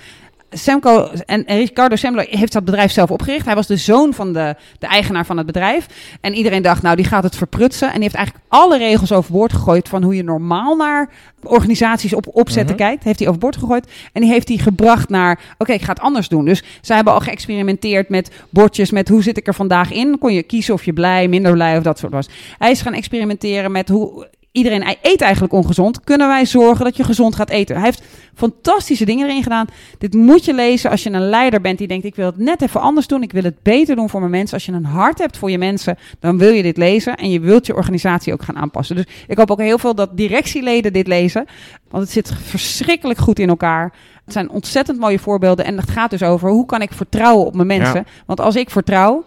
Semco 0.50 1.11
en 1.26 1.44
Ricardo 1.46 1.96
Semler 1.96 2.26
heeft 2.30 2.52
dat 2.52 2.64
bedrijf 2.64 2.92
zelf 2.92 3.11
opgericht. 3.11 3.44
Hij 3.46 3.54
was 3.54 3.66
de 3.66 3.76
zoon 3.76 4.14
van 4.14 4.32
de, 4.32 4.54
de 4.78 4.87
eigenaar 4.87 5.26
van 5.26 5.37
het 5.37 5.46
bedrijf. 5.46 5.87
En 6.20 6.34
iedereen 6.34 6.62
dacht, 6.62 6.82
nou, 6.82 6.96
die 6.96 7.04
gaat 7.04 7.22
het 7.22 7.37
verprutsen. 7.37 7.88
En 7.88 7.94
die 7.94 8.02
heeft 8.02 8.14
eigenlijk 8.14 8.46
alle 8.48 8.78
regels 8.78 9.12
overboord 9.12 9.52
gegooid 9.52 9.88
van 9.88 10.02
hoe 10.02 10.16
je 10.16 10.22
normaal 10.24 10.76
naar 10.76 11.11
organisaties 11.42 12.14
op 12.14 12.26
opzetten 12.32 12.76
Mhm. 12.76 12.84
kijkt. 12.84 13.04
Heeft 13.04 13.18
hij 13.18 13.28
overboord 13.28 13.56
gegooid. 13.56 13.90
En 14.12 14.20
die 14.20 14.30
heeft 14.30 14.48
hij 14.48 14.56
gebracht 14.56 15.08
naar, 15.08 15.40
oké, 15.58 15.72
ik 15.72 15.82
ga 15.82 15.92
het 15.92 16.00
anders 16.00 16.28
doen. 16.28 16.44
Dus 16.44 16.62
zij 16.80 16.96
hebben 16.96 17.14
al 17.14 17.20
geëxperimenteerd 17.20 18.08
met 18.08 18.30
bordjes, 18.50 18.90
met 18.90 19.08
hoe 19.08 19.22
zit 19.22 19.37
ik 19.37 19.46
er 19.46 19.54
vandaag 19.54 19.92
in. 19.92 20.18
Kon 20.18 20.32
je 20.32 20.42
kiezen 20.42 20.74
of 20.74 20.84
je 20.84 20.92
blij, 20.92 21.28
minder 21.28 21.52
blij 21.52 21.76
of 21.76 21.82
dat 21.82 21.98
soort 21.98 22.12
was. 22.12 22.28
Hij 22.58 22.70
is 22.70 22.80
gaan 22.82 22.94
experimenteren 22.94 23.72
met 23.72 23.88
hoe... 23.88 24.28
Iedereen 24.59 24.97
eet 25.03 25.21
eigenlijk 25.21 25.53
ongezond. 25.53 26.01
Kunnen 26.05 26.29
wij 26.29 26.47
zorgen 26.47 26.85
dat 26.85 26.97
je 26.97 27.05
gezond 27.05 27.35
gaat 27.35 27.51
eten? 27.51 27.77
Hij 27.77 27.85
heeft 27.85 28.03
fantastische 28.35 29.05
dingen 29.05 29.29
erin 29.29 29.42
gedaan. 29.42 29.66
Dit 29.99 30.14
moet 30.14 30.44
je 30.44 30.55
lezen 30.55 30.90
als 30.90 31.03
je 31.03 31.11
een 31.11 31.29
leider 31.29 31.61
bent 31.61 31.79
die 31.79 31.88
denkt: 31.88 32.05
ik 32.05 32.14
wil 32.14 32.27
het 32.27 32.38
net 32.38 32.62
even 32.62 32.81
anders 32.81 33.07
doen. 33.07 33.23
Ik 33.23 33.33
wil 33.33 33.42
het 33.42 33.62
beter 33.62 33.97
doen 33.97 34.09
voor 34.09 34.21
mijn 34.21 34.33
mensen. 34.33 34.55
Als 34.55 34.66
je 34.66 34.73
een 34.73 34.85
hart 34.85 35.18
hebt 35.18 35.37
voor 35.37 35.51
je 35.51 35.59
mensen, 35.59 35.99
dan 36.21 36.38
wil 36.38 36.53
je 36.53 36.62
dit 36.62 36.77
lezen 36.77 37.16
en 37.16 37.31
je 37.31 37.40
wilt 37.40 37.66
je 37.66 37.75
organisatie 37.75 38.33
ook 38.33 38.42
gaan 38.42 38.57
aanpassen. 38.57 38.97
Dus 38.97 39.05
ik 39.27 39.37
hoop 39.37 39.51
ook 39.51 39.61
heel 39.61 39.79
veel 39.79 39.94
dat 39.94 40.16
directieleden 40.16 40.92
dit 40.92 41.07
lezen, 41.07 41.47
want 41.90 42.03
het 42.03 42.12
zit 42.12 42.33
verschrikkelijk 42.42 43.18
goed 43.18 43.38
in 43.38 43.49
elkaar. 43.49 43.92
Het 44.25 44.33
zijn 44.33 44.51
ontzettend 44.51 44.99
mooie 44.99 45.18
voorbeelden 45.18 45.64
en 45.64 45.77
het 45.77 45.90
gaat 45.90 46.11
dus 46.11 46.23
over 46.23 46.51
hoe 46.51 46.66
kan 46.66 46.83
ik 46.83 46.92
vertrouwen 46.92 47.47
op 47.47 47.55
mijn 47.55 47.66
mensen. 47.66 48.07
Want 48.27 48.40
als 48.40 48.57
ik 48.57 48.71
vertrouw, 48.71 49.25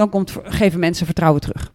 dan 0.00 0.08
komt, 0.08 0.34
geven 0.42 0.80
mensen 0.80 1.06
vertrouwen 1.06 1.40
terug. 1.40 1.72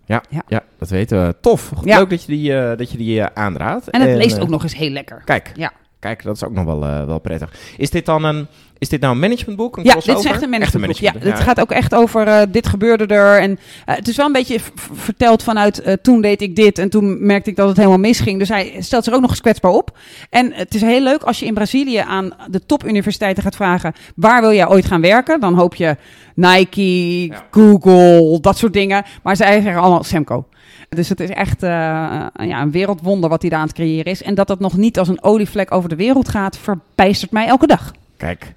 Ja, 0.47 0.63
dat 0.79 0.89
weten 0.89 1.27
we. 1.27 1.35
Tof. 1.41 1.71
Ja. 1.83 1.97
Leuk 1.97 2.09
dat 2.09 2.23
je 2.23 2.31
die, 2.31 2.57
eh, 2.57 2.77
dat 2.77 2.91
je 2.91 2.97
die 2.97 3.21
eh, 3.21 3.43
aanraadt. 3.43 3.89
En 3.89 4.01
het 4.01 4.17
leest 4.17 4.35
eh, 4.35 4.41
ook 4.41 4.49
nog 4.49 4.63
eens 4.63 4.75
heel 4.75 4.89
lekker. 4.89 5.21
Kijk, 5.25 5.51
Ja. 5.55 5.71
Kijk, 6.05 6.23
dat 6.23 6.35
is 6.35 6.43
ook 6.43 6.53
nog 6.53 6.65
wel, 6.65 6.83
eh, 6.83 7.05
wel 7.05 7.19
prettig. 7.19 7.53
Is 7.77 7.89
dit 7.89 8.05
dan 8.05 8.23
een, 8.23 8.47
is 8.77 8.89
dit 8.89 9.01
nou 9.01 9.13
een 9.13 9.19
managementboek? 9.19 9.77
Een 9.77 9.83
Ja, 9.83 9.93
dit 9.93 10.17
is 10.17 10.25
echt 10.25 10.41
een 10.41 10.49
managementboek. 10.49 10.97
Ja, 10.97 11.11
management, 11.11 11.37
het 11.37 11.47
gaat 11.47 11.59
ook 11.59 11.71
echt 11.71 11.95
over 11.95 12.27
eh, 12.27 12.41
dit 12.49 12.67
gebeurde 12.67 13.05
er. 13.05 13.39
En 13.39 13.59
eh, 13.85 13.95
het 13.95 14.07
is 14.07 14.15
wel 14.15 14.25
een 14.25 14.31
beetje 14.31 14.59
verteld 14.93 15.43
vanuit 15.43 15.97
toen 16.01 16.21
deed 16.21 16.41
ik 16.41 16.55
dit 16.55 16.79
en 16.79 16.89
toen 16.89 17.25
merkte 17.25 17.49
ik 17.49 17.55
dat 17.55 17.67
het 17.67 17.77
helemaal 17.77 17.97
misging. 17.97 18.39
Dus 18.39 18.49
hij 18.49 18.75
stelt 18.79 19.03
zich 19.03 19.13
ook 19.13 19.21
nog 19.21 19.29
eens 19.29 19.41
kwetsbaar 19.41 19.71
op. 19.71 19.97
En 20.29 20.53
het 20.53 20.75
is 20.75 20.81
heel 20.81 21.01
leuk 21.01 21.23
als 21.23 21.39
je 21.39 21.45
in 21.45 21.53
Brazilië 21.53 21.97
aan 21.97 22.33
de 22.49 22.65
topuniversiteiten 22.65 23.43
gaat 23.43 23.55
vragen 23.55 23.93
waar 24.15 24.41
wil 24.41 24.53
jij 24.53 24.67
ooit 24.67 24.85
gaan 24.85 25.01
werken? 25.01 25.39
Dan 25.39 25.53
hoop 25.53 25.75
je 25.75 25.97
Nike, 26.35 27.25
Ja. 27.25 27.45
Google, 27.51 28.39
dat 28.41 28.57
soort 28.57 28.73
dingen. 28.73 29.03
Maar 29.23 29.35
zij 29.35 29.61
zeggen 29.61 29.81
allemaal 29.81 30.03
Semco. 30.03 30.45
Dus 30.89 31.09
het 31.09 31.19
is 31.19 31.29
echt 31.29 31.63
eh, 31.63 31.69
ja, 31.69 32.61
een 32.61 32.71
wereldwonder 32.71 33.29
wat 33.29 33.41
hij 33.41 33.49
daar 33.49 33.59
aan 33.59 33.65
het 33.65 33.75
creëren 33.75 34.11
is. 34.11 34.23
En 34.23 34.35
dat 34.35 34.47
dat 34.47 34.59
nog 34.59 34.77
niet 34.77 34.99
als 34.99 35.07
een 35.07 35.23
olievlek 35.23 35.71
over 35.71 35.89
de 35.89 35.95
wereld 35.95 36.29
gaat, 36.29 36.57
verbijstert 36.57 37.31
mij 37.31 37.47
elke 37.47 37.67
dag. 37.67 37.93
Kijk. 38.17 38.53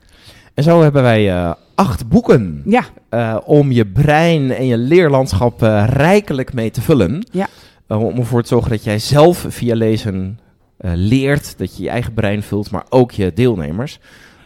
En 0.54 0.62
zo 0.64 0.82
hebben 0.82 1.02
wij 1.02 1.30
eh, 1.32 1.52
acht 1.74 2.08
boeken 2.08 2.62
Ja, 2.64 2.84
eh, 3.08 3.36
om 3.44 3.72
je 3.72 3.86
brein 3.86 4.50
en 4.54 4.66
je 4.66 4.76
leerlandschap 4.76 5.62
eh, 5.62 5.84
rijkelijk 5.88 6.52
mee 6.52 6.70
te 6.70 6.80
vullen. 6.80 7.26
Ja. 7.30 7.46
Eh, 7.86 8.04
om 8.04 8.18
ervoor 8.18 8.42
te 8.42 8.48
zorgen 8.48 8.70
dat 8.70 8.84
jij 8.84 8.98
zelf 8.98 9.46
via 9.48 9.74
lezen 9.74 10.38
eh, 10.76 10.90
leert, 10.94 11.58
dat 11.58 11.76
je 11.76 11.82
je 11.82 11.88
eigen 11.88 12.14
brein 12.14 12.42
vult, 12.42 12.70
maar 12.70 12.84
ook 12.88 13.10
je 13.12 13.32
deelnemers. 13.32 13.98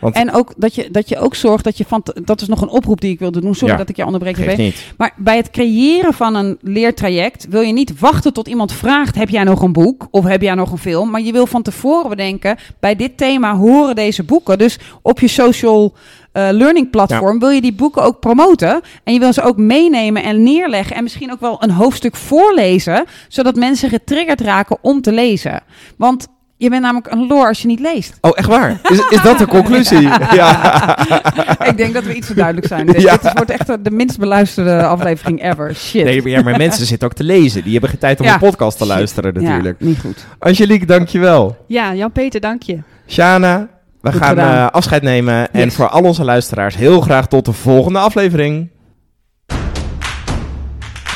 Want 0.03 0.15
En 0.15 0.33
ook 0.33 0.53
dat 0.57 0.75
je, 0.75 0.91
dat 0.91 1.09
je 1.09 1.19
ook 1.19 1.35
zorgt 1.35 1.65
dat 1.65 1.79
je 1.79 1.85
van. 1.85 2.05
Dat 2.25 2.41
is 2.41 2.49
nog 2.49 2.61
een 2.61 2.69
oproep 2.69 3.01
die 3.01 3.13
ik 3.13 3.19
wilde 3.19 3.41
doen. 3.41 3.55
Sorry 3.55 3.73
Ja. 3.73 3.79
dat 3.79 3.89
ik 3.89 3.97
je 3.97 4.05
onderbreek. 4.05 4.37
geeft 4.37 4.57
niet. 4.57 4.93
Maar 4.97 5.13
bij 5.17 5.37
het 5.37 5.51
creëren 5.51 6.13
van 6.13 6.35
een 6.35 6.59
leertraject 6.61 7.47
wil 7.49 7.61
je 7.61 7.73
niet 7.73 7.99
wachten 7.99 8.33
tot 8.33 8.49
iemand 8.49 8.73
vraagt: 8.73 9.15
heb 9.15 9.29
jij 9.29 9.45
nog 9.45 9.63
een 9.63 9.73
boek 9.73 10.09
of 10.11 10.25
heb 10.25 10.43
jij 10.43 10.55
nog 10.55 10.71
een 10.73 10.79
film? 10.79 11.11
Maar 11.11 11.21
je 11.21 11.33
wil 11.33 11.47
van 11.47 11.63
tevoren 11.63 12.09
bedenken: 12.09 12.57
bij 12.81 12.97
dit 12.97 13.17
thema 13.17 13.57
horen 13.57 13.95
deze 13.95 14.23
boeken. 14.23 14.59
Dus 14.59 14.79
op 15.03 15.21
je 15.21 15.29
social 15.29 15.95
eh, 16.33 16.49
learning 16.51 16.91
platform 16.91 17.39
wil 17.39 17.51
je 17.51 17.61
die 17.61 17.75
boeken 17.75 18.03
ook 18.03 18.21
promoten. 18.21 18.81
En 19.05 19.13
je 19.13 19.19
wil 19.19 19.33
ze 19.33 19.43
ook 19.43 19.57
meenemen 19.57 20.23
en 20.23 20.43
neerleggen. 20.43 20.97
En 20.97 21.03
misschien 21.03 21.33
ook 21.33 21.41
wel 21.41 21.63
een 21.63 21.71
hoofdstuk 21.71 22.17
voorlezen, 22.17 23.05
zodat 23.29 23.57
mensen 23.57 23.89
getriggerd 23.89 24.41
raken 24.41 24.79
om 24.81 25.01
te 25.01 25.13
lezen. 25.13 25.63
Want 25.97 26.27
je 26.63 26.69
bent 26.71 26.83
namelijk 26.83 27.11
een 27.13 27.27
lore 27.27 27.47
als 27.47 27.61
je 27.63 27.67
niet 27.67 27.81
leest. 27.81 28.19
Oh, 28.21 28.31
echt 28.35 28.49
waar? 28.49 28.81
Is, 28.83 28.99
is 29.09 29.23
dat 29.23 29.39
de 29.39 29.47
conclusie? 29.57 30.01
ja. 30.01 30.99
Ik 31.71 31.77
denk 31.77 31.95
dat 31.95 32.05
we 32.05 32.15
iets 32.15 32.27
te 32.27 32.35
duidelijk 32.35 32.67
zijn. 32.67 32.87
Dit, 32.93 33.01
Ja. 33.03 33.17
dit 33.17 33.33
wordt 33.35 33.51
echt 33.51 33.67
de 33.85 33.91
minst 33.91 34.19
beluisterde 34.19 34.83
aflevering 34.87 35.43
ever. 35.45 35.75
Shit. 35.75 36.05
Nee, 36.05 36.23
maar, 36.23 36.31
ja, 36.31 36.43
maar 36.43 36.57
mensen 36.57 36.87
zitten 36.87 37.09
ook 37.09 37.15
te 37.15 37.25
lezen. 37.25 37.63
Die 37.63 37.73
hebben 37.73 37.91
geen 37.91 37.99
tijd 37.99 38.21
om 38.21 38.27
Ja. 38.27 38.33
een 38.33 38.39
podcast 38.39 38.79
te 38.79 38.85
Shit. 38.85 38.93
luisteren 38.95 39.35
natuurlijk. 39.35 39.77
Ja, 39.81 39.87
niet 39.87 40.01
goed. 40.01 40.25
Angelique, 40.39 40.87
dankjewel. 40.87 41.57
Ja, 41.67 41.95
Jan-Peter, 41.95 42.41
dank 42.41 42.63
je. 42.63 42.79
Shana, 43.09 43.69
we 44.01 44.13
Goed 44.13 44.21
gaan 44.23 44.39
eh, 44.39 44.67
afscheid 44.71 45.03
nemen. 45.03 45.53
En 45.53 45.73
voor 45.73 45.89
al 45.89 46.03
onze 46.03 46.25
luisteraars 46.25 46.77
heel 46.77 47.01
graag 47.01 47.27
tot 47.29 47.45
de 47.45 47.53
volgende 47.53 47.99
aflevering. 47.99 48.71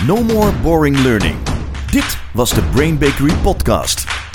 No 0.07 0.23
more 0.23 0.51
boring 0.63 0.99
learning. 0.99 1.35
Dit 1.91 2.19
was 2.33 2.51
de 2.55 2.63
Brain 2.73 2.99
Bakery 2.99 3.33
podcast. 3.43 4.16